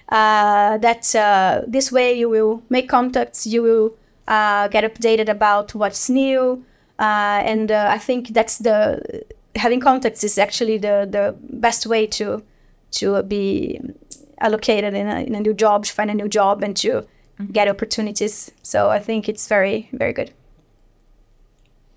That 0.09 1.65
this 1.67 1.91
way 1.91 2.13
you 2.17 2.29
will 2.29 2.61
make 2.69 2.87
contacts, 2.87 3.45
you 3.45 3.63
will 3.63 3.95
get 4.27 4.83
updated 4.85 5.27
about 5.27 5.75
what's 5.75 6.09
new, 6.09 6.63
and 6.99 7.71
I 7.71 7.97
think 7.97 8.29
that's 8.29 8.59
the 8.59 9.25
having 9.57 9.79
contacts 9.79 10.23
is 10.23 10.37
actually 10.37 10.77
the 10.77 11.07
the 11.09 11.35
best 11.39 11.85
way 11.85 12.07
to 12.07 12.43
to 12.91 13.23
be 13.23 13.79
allocated 14.39 14.93
in 14.93 15.07
a, 15.07 15.19
in 15.21 15.35
a 15.35 15.39
new 15.41 15.53
job, 15.53 15.85
to 15.85 15.93
find 15.93 16.09
a 16.09 16.13
new 16.13 16.29
job, 16.29 16.63
and 16.63 16.77
to 16.77 16.89
mm-hmm. 16.89 17.51
get 17.51 17.67
opportunities. 17.67 18.51
So 18.63 18.89
I 18.89 18.99
think 18.99 19.29
it's 19.29 19.47
very 19.47 19.89
very 19.91 20.13
good. 20.13 20.31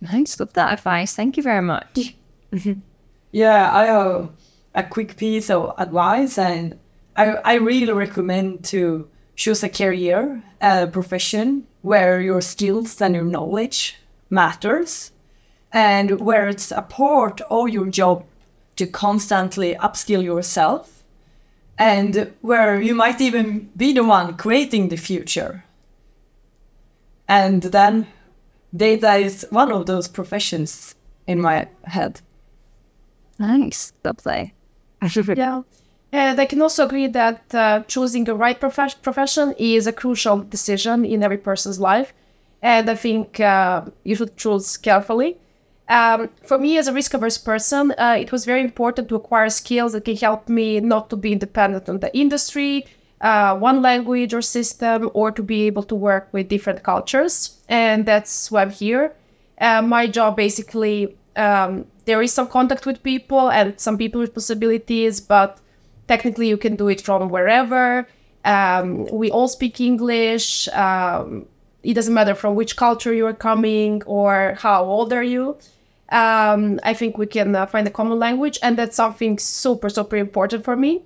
Nice. 0.00 0.40
Love 0.40 0.52
that 0.54 0.72
advice. 0.72 1.14
Thank 1.14 1.36
you 1.36 1.42
very 1.42 1.62
much. 1.62 2.14
Yeah, 3.32 3.70
I 3.72 3.86
have 3.86 4.30
a 4.74 4.82
quick 4.82 5.16
piece 5.16 5.50
of 5.50 5.74
advice, 5.78 6.36
and 6.36 6.78
I, 7.16 7.26
I 7.26 7.54
really 7.54 7.92
recommend 7.92 8.64
to 8.66 9.08
choose 9.36 9.62
a 9.62 9.68
career, 9.68 10.42
a 10.60 10.88
profession 10.88 11.66
where 11.82 12.20
your 12.20 12.40
skills 12.40 13.00
and 13.00 13.14
your 13.14 13.24
knowledge 13.24 13.96
matters, 14.30 15.12
and 15.72 16.20
where 16.20 16.48
it's 16.48 16.70
a 16.72 16.82
part 16.82 17.40
of 17.42 17.68
your 17.70 17.86
job 17.86 18.24
to 18.76 18.86
constantly 18.86 19.74
upskill 19.74 20.22
yourself, 20.22 21.02
and 21.78 22.32
where 22.40 22.80
you 22.80 22.94
might 22.94 23.20
even 23.20 23.70
be 23.76 23.92
the 23.92 24.04
one 24.04 24.36
creating 24.36 24.88
the 24.88 24.96
future. 24.96 25.64
And 27.28 27.62
then 27.62 28.06
data 28.76 29.14
is 29.14 29.46
one 29.50 29.72
of 29.72 29.86
those 29.86 30.08
professions 30.08 30.94
in 31.26 31.40
my 31.40 31.68
head. 31.84 32.20
Nice. 33.38 33.92
Lovely. 34.04 34.54
Yeah. 35.34 35.62
And 36.12 36.40
I 36.40 36.46
can 36.46 36.60
also 36.60 36.84
agree 36.84 37.06
that 37.08 37.54
uh, 37.54 37.80
choosing 37.86 38.24
the 38.24 38.34
right 38.34 38.58
prof- 38.58 39.00
profession 39.02 39.54
is 39.58 39.86
a 39.86 39.92
crucial 39.92 40.38
decision 40.38 41.04
in 41.04 41.22
every 41.22 41.38
person's 41.38 41.78
life. 41.80 42.12
And 42.62 42.90
I 42.90 42.96
think 42.96 43.40
uh, 43.40 43.84
you 44.04 44.16
should 44.16 44.36
choose 44.36 44.76
carefully. 44.76 45.38
Um, 45.90 46.30
for 46.44 46.56
me, 46.56 46.78
as 46.78 46.86
a 46.86 46.92
risk 46.92 47.14
averse 47.14 47.36
person, 47.36 47.92
uh, 47.98 48.16
it 48.16 48.30
was 48.30 48.44
very 48.44 48.60
important 48.60 49.08
to 49.08 49.16
acquire 49.16 49.50
skills 49.50 49.92
that 49.92 50.04
can 50.04 50.16
help 50.16 50.48
me 50.48 50.78
not 50.78 51.10
to 51.10 51.16
be 51.16 51.32
independent 51.32 51.88
on 51.88 51.98
the 51.98 52.16
industry, 52.16 52.86
uh, 53.20 53.58
one 53.58 53.82
language 53.82 54.32
or 54.32 54.40
system, 54.40 55.10
or 55.14 55.32
to 55.32 55.42
be 55.42 55.66
able 55.66 55.82
to 55.82 55.96
work 55.96 56.28
with 56.30 56.48
different 56.48 56.84
cultures. 56.84 57.58
And 57.68 58.06
that's 58.06 58.52
why 58.52 58.62
I'm 58.62 58.70
here. 58.70 59.16
Uh, 59.60 59.82
my 59.82 60.06
job 60.06 60.36
basically, 60.36 61.16
um, 61.34 61.86
there 62.04 62.22
is 62.22 62.32
some 62.32 62.46
contact 62.46 62.86
with 62.86 63.02
people 63.02 63.50
and 63.50 63.78
some 63.80 63.98
people 63.98 64.20
responsibilities, 64.20 65.20
but 65.20 65.58
technically 66.06 66.48
you 66.48 66.56
can 66.56 66.76
do 66.76 66.86
it 66.86 67.00
from 67.00 67.30
wherever. 67.30 68.06
Um, 68.44 69.06
we 69.06 69.32
all 69.32 69.48
speak 69.48 69.80
English. 69.80 70.68
Um, 70.68 71.46
it 71.82 71.94
doesn't 71.94 72.14
matter 72.14 72.36
from 72.36 72.54
which 72.54 72.76
culture 72.76 73.12
you 73.12 73.26
are 73.26 73.34
coming 73.34 74.04
or 74.06 74.54
how 74.56 74.84
old 74.84 75.12
are 75.12 75.24
you. 75.24 75.56
Um, 76.10 76.80
I 76.82 76.94
think 76.94 77.18
we 77.18 77.26
can 77.26 77.54
uh, 77.54 77.66
find 77.66 77.86
a 77.86 77.90
common 77.90 78.18
language, 78.18 78.58
and 78.62 78.76
that's 78.76 78.96
something 78.96 79.38
super, 79.38 79.88
super 79.88 80.16
important 80.16 80.64
for 80.64 80.76
me. 80.76 81.02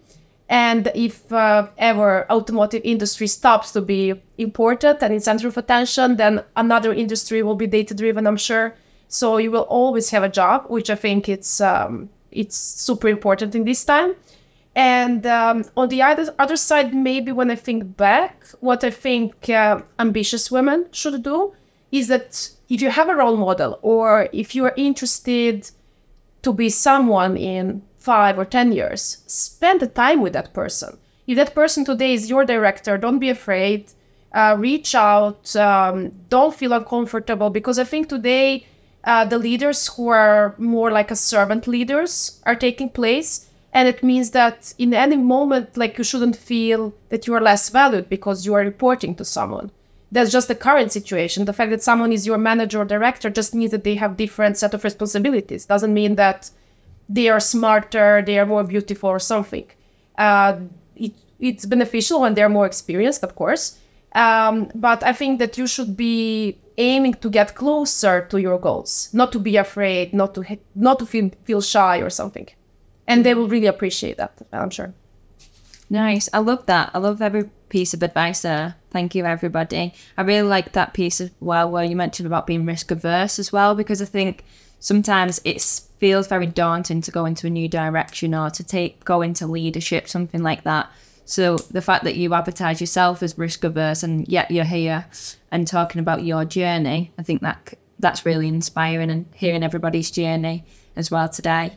And 0.49 0.90
if 0.95 1.33
uh, 1.33 1.69
ever 1.79 2.31
automotive 2.31 2.83
industry 2.85 3.27
stops 3.27 3.73
to 3.73 3.81
be 3.81 4.14
important 4.37 5.03
and 5.03 5.12
in 5.12 5.21
center 5.21 5.49
of 5.49 5.57
attention, 5.57 6.17
then 6.17 6.43
another 6.55 6.93
industry 6.93 7.43
will 7.43 7.57
be 7.57 7.67
data 7.67 7.95
driven, 7.95 8.27
I'm 8.27 8.37
sure. 8.37 8.75
So 9.09 9.38
you 9.38 9.51
will 9.51 9.62
always 9.62 10.11
have 10.11 10.23
a 10.23 10.29
job, 10.29 10.67
which 10.69 10.90
I 10.90 10.97
think 10.97 11.29
it's 11.29 11.61
um, 11.61 12.11
it's 12.31 12.57
super 12.57 13.09
important 13.09 13.55
in 13.55 13.64
this 13.64 13.85
time. 13.85 14.14
And 14.77 15.25
um, 15.27 15.64
on 15.77 15.88
the 15.88 16.03
other 16.03 16.35
other 16.38 16.57
side, 16.57 16.93
maybe 16.95 17.33
when 17.33 17.51
I 17.51 17.55
think 17.57 17.97
back, 17.97 18.45
what 18.61 18.85
I 18.85 18.90
think 18.90 19.49
uh, 19.49 19.81
ambitious 19.99 20.51
women 20.51 20.87
should 20.93 21.23
do 21.23 21.55
is 21.94 22.09
that 22.09 22.50
if 22.68 22.83
you 22.83 22.90
have 22.90 23.09
a 23.09 23.14
role 23.14 23.37
model 23.37 23.79
or 23.81 24.29
if 24.33 24.56
you 24.56 24.64
are 24.64 24.75
interested 24.77 25.71
to 26.42 26.52
be 26.52 26.69
someone 26.69 27.37
in 27.37 27.83
five 27.98 28.37
or 28.37 28.44
ten 28.44 28.73
years, 28.73 29.19
spend 29.29 29.79
the 29.79 29.87
time 29.87 30.21
with 30.21 30.33
that 30.33 30.52
person. 30.52 30.98
If 31.29 31.37
that 31.37 31.54
person 31.54 31.85
today 31.85 32.12
is 32.14 32.29
your 32.29 32.44
director, 32.44 32.98
don't 32.98 33.21
be 33.21 33.31
afraid. 33.31 33.92
Uh, 34.33 34.56
reach 34.58 34.96
out. 34.96 35.54
Um, 35.54 36.10
don't 36.29 36.52
feel 36.52 36.73
uncomfortable 36.73 37.50
because 37.50 37.79
I 37.79 37.85
think 37.85 38.08
today 38.08 38.66
uh, 39.04 39.25
the 39.27 39.38
leaders 39.38 39.87
who 39.87 40.08
are 40.08 40.56
more 40.58 40.90
like 40.90 41.12
a 41.12 41.16
servant 41.31 41.69
leaders 41.69 42.40
are 42.44 42.56
taking 42.56 42.88
place 42.88 43.46
and 43.73 43.87
it 43.87 44.02
means 44.02 44.33
that 44.33 44.75
in 44.79 44.94
any 44.94 45.16
moment 45.16 45.77
like 45.77 45.96
you 45.96 46.02
shouldn't 46.02 46.37
feel 46.37 46.92
that 47.10 47.29
you 47.29 47.35
are 47.35 47.40
less 47.40 47.69
valued 47.69 48.08
because 48.08 48.44
you 48.44 48.54
are 48.54 48.71
reporting 48.73 49.14
to 49.14 49.25
someone 49.25 49.71
that's 50.13 50.31
just 50.31 50.48
the 50.48 50.55
current 50.55 50.92
situation 50.92 51.44
the 51.44 51.52
fact 51.52 51.71
that 51.71 51.83
someone 51.83 52.13
is 52.13 52.27
your 52.27 52.38
manager 52.38 52.81
or 52.81 52.85
director 52.85 53.31
just 53.31 53.55
means 53.55 53.71
that 53.71 53.85
they 53.85 53.94
have 53.94 54.17
different 54.17 54.57
set 54.57 54.75
of 54.75 54.85
responsibilities 54.85 55.67
doesn't 55.67 55.94
mean 55.94 56.15
that 56.17 56.50
they 57.09 57.29
are 57.29 57.40
smarter 57.40 58.23
they 58.27 58.38
are 58.38 58.46
more 58.46 58.65
beautiful 58.65 59.09
or 59.11 59.19
something 59.19 59.67
uh, 60.19 60.57
it, 60.96 61.13
it's 61.40 61.67
beneficial 61.67 62.21
when 62.21 62.35
they're 62.35 62.48
more 62.48 62.67
experienced 62.67 63.23
of 63.23 63.35
course 63.35 63.79
um, 64.15 64.71
but 64.75 65.02
i 65.02 65.13
think 65.13 65.38
that 65.38 65.59
you 65.59 65.67
should 65.67 65.96
be 65.96 66.57
aiming 66.79 67.15
to 67.15 67.31
get 67.31 67.55
closer 67.55 68.27
to 68.31 68.40
your 68.40 68.59
goals 68.59 69.09
not 69.13 69.33
to 69.33 69.38
be 69.38 69.57
afraid 69.57 70.13
not 70.13 70.35
to 70.35 70.44
not 70.75 70.98
to 70.98 71.07
feel, 71.07 71.31
feel 71.44 71.61
shy 71.61 71.98
or 71.98 72.11
something 72.11 72.48
and 73.07 73.25
they 73.25 73.35
will 73.35 73.48
really 73.48 73.67
appreciate 73.67 74.17
that. 74.19 74.33
I'm 74.52 74.71
sure. 74.71 74.94
Nice. 75.90 76.29
I 76.33 76.38
love 76.38 76.67
that. 76.67 76.90
I 76.94 76.98
love 76.98 77.21
every 77.21 77.50
piece 77.75 77.92
of 77.92 78.04
advice 78.04 78.42
there. 78.42 78.77
Thank 78.92 79.16
you, 79.16 79.25
everybody. 79.25 79.94
I 80.16 80.22
really 80.22 80.46
like 80.46 80.70
that 80.75 80.94
piece 80.94 81.20
as 81.20 81.33
well, 81.40 81.68
where 81.68 81.83
you 81.83 81.96
mentioned 81.96 82.29
about 82.29 82.46
being 82.46 82.66
risk 82.66 82.92
averse 82.92 83.40
as 83.40 83.52
well, 83.52 83.75
because 83.75 84.00
I 84.00 84.04
think 84.04 84.44
sometimes 84.79 85.40
it 85.44 85.60
feels 85.98 86.29
very 86.29 86.46
daunting 86.46 87.00
to 87.00 87.10
go 87.10 87.25
into 87.25 87.48
a 87.48 87.50
new 87.50 87.68
direction 87.68 88.33
or 88.33 88.48
to 88.50 88.62
take 88.62 89.04
go 89.04 89.22
into 89.22 89.48
leadership, 89.48 90.06
something 90.06 90.40
like 90.40 90.62
that. 90.62 90.88
So 91.25 91.56
the 91.56 91.83
fact 91.83 92.04
that 92.04 92.14
you 92.14 92.33
advertise 92.33 92.81
yourself 92.81 93.25
as 93.25 93.37
risk 93.37 93.64
averse 93.64 94.04
and 94.04 94.29
yet 94.29 94.52
you're 94.52 94.62
here 94.62 95.04
and 95.50 95.66
talking 95.66 95.98
about 95.98 96.22
your 96.22 96.44
journey, 96.44 97.10
I 97.18 97.25
think 97.25 97.42
that 97.42 97.75
that's 97.98 98.25
really 98.25 98.46
inspiring 98.46 99.10
and 99.10 99.27
hearing 99.35 99.64
everybody's 99.64 100.12
journey 100.12 100.64
as 100.94 101.10
well 101.10 101.29
today. 101.29 101.77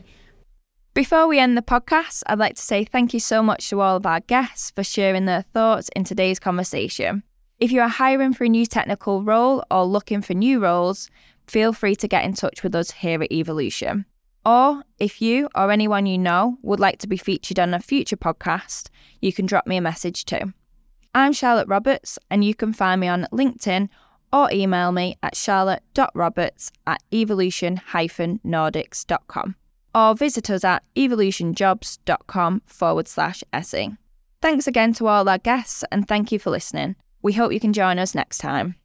Before 0.98 1.28
we 1.28 1.38
end 1.38 1.56
the 1.56 1.62
podcast, 1.62 2.24
I'd 2.26 2.40
like 2.40 2.56
to 2.56 2.60
say 2.60 2.82
thank 2.82 3.14
you 3.14 3.20
so 3.20 3.40
much 3.40 3.70
to 3.70 3.80
all 3.80 3.94
of 3.94 4.04
our 4.04 4.18
guests 4.18 4.72
for 4.72 4.82
sharing 4.82 5.26
their 5.26 5.42
thoughts 5.42 5.88
in 5.94 6.02
today's 6.02 6.40
conversation. 6.40 7.22
If 7.60 7.70
you 7.70 7.82
are 7.82 7.88
hiring 7.88 8.34
for 8.34 8.42
a 8.42 8.48
new 8.48 8.66
technical 8.66 9.22
role 9.22 9.62
or 9.70 9.84
looking 9.84 10.22
for 10.22 10.34
new 10.34 10.58
roles, 10.58 11.08
feel 11.46 11.72
free 11.72 11.94
to 11.94 12.08
get 12.08 12.24
in 12.24 12.34
touch 12.34 12.64
with 12.64 12.74
us 12.74 12.90
here 12.90 13.22
at 13.22 13.30
Evolution. 13.30 14.06
Or 14.44 14.82
if 14.98 15.22
you 15.22 15.48
or 15.54 15.70
anyone 15.70 16.06
you 16.06 16.18
know 16.18 16.58
would 16.62 16.80
like 16.80 16.98
to 16.98 17.06
be 17.06 17.16
featured 17.16 17.60
on 17.60 17.74
a 17.74 17.78
future 17.78 18.16
podcast, 18.16 18.88
you 19.20 19.32
can 19.32 19.46
drop 19.46 19.68
me 19.68 19.76
a 19.76 19.80
message 19.80 20.24
too. 20.24 20.52
I'm 21.14 21.32
Charlotte 21.32 21.68
Roberts, 21.68 22.18
and 22.28 22.44
you 22.44 22.56
can 22.56 22.72
find 22.72 23.00
me 23.00 23.06
on 23.06 23.28
LinkedIn 23.32 23.88
or 24.32 24.50
email 24.50 24.90
me 24.90 25.16
at 25.22 25.36
charlotte.roberts 25.36 26.72
at 26.88 27.00
evolution-nordics.com 27.14 29.54
or 29.94 30.14
visit 30.14 30.50
us 30.50 30.64
at 30.64 30.82
evolutionjobs.com 30.96 32.62
forward 32.66 33.08
slash 33.08 33.42
SE. 33.52 33.90
Thanks 34.40 34.66
again 34.66 34.92
to 34.94 35.06
all 35.06 35.28
our 35.28 35.38
guests 35.38 35.84
and 35.90 36.06
thank 36.06 36.32
you 36.32 36.38
for 36.38 36.50
listening. 36.50 36.96
We 37.22 37.32
hope 37.32 37.52
you 37.52 37.60
can 37.60 37.72
join 37.72 37.98
us 37.98 38.14
next 38.14 38.38
time. 38.38 38.76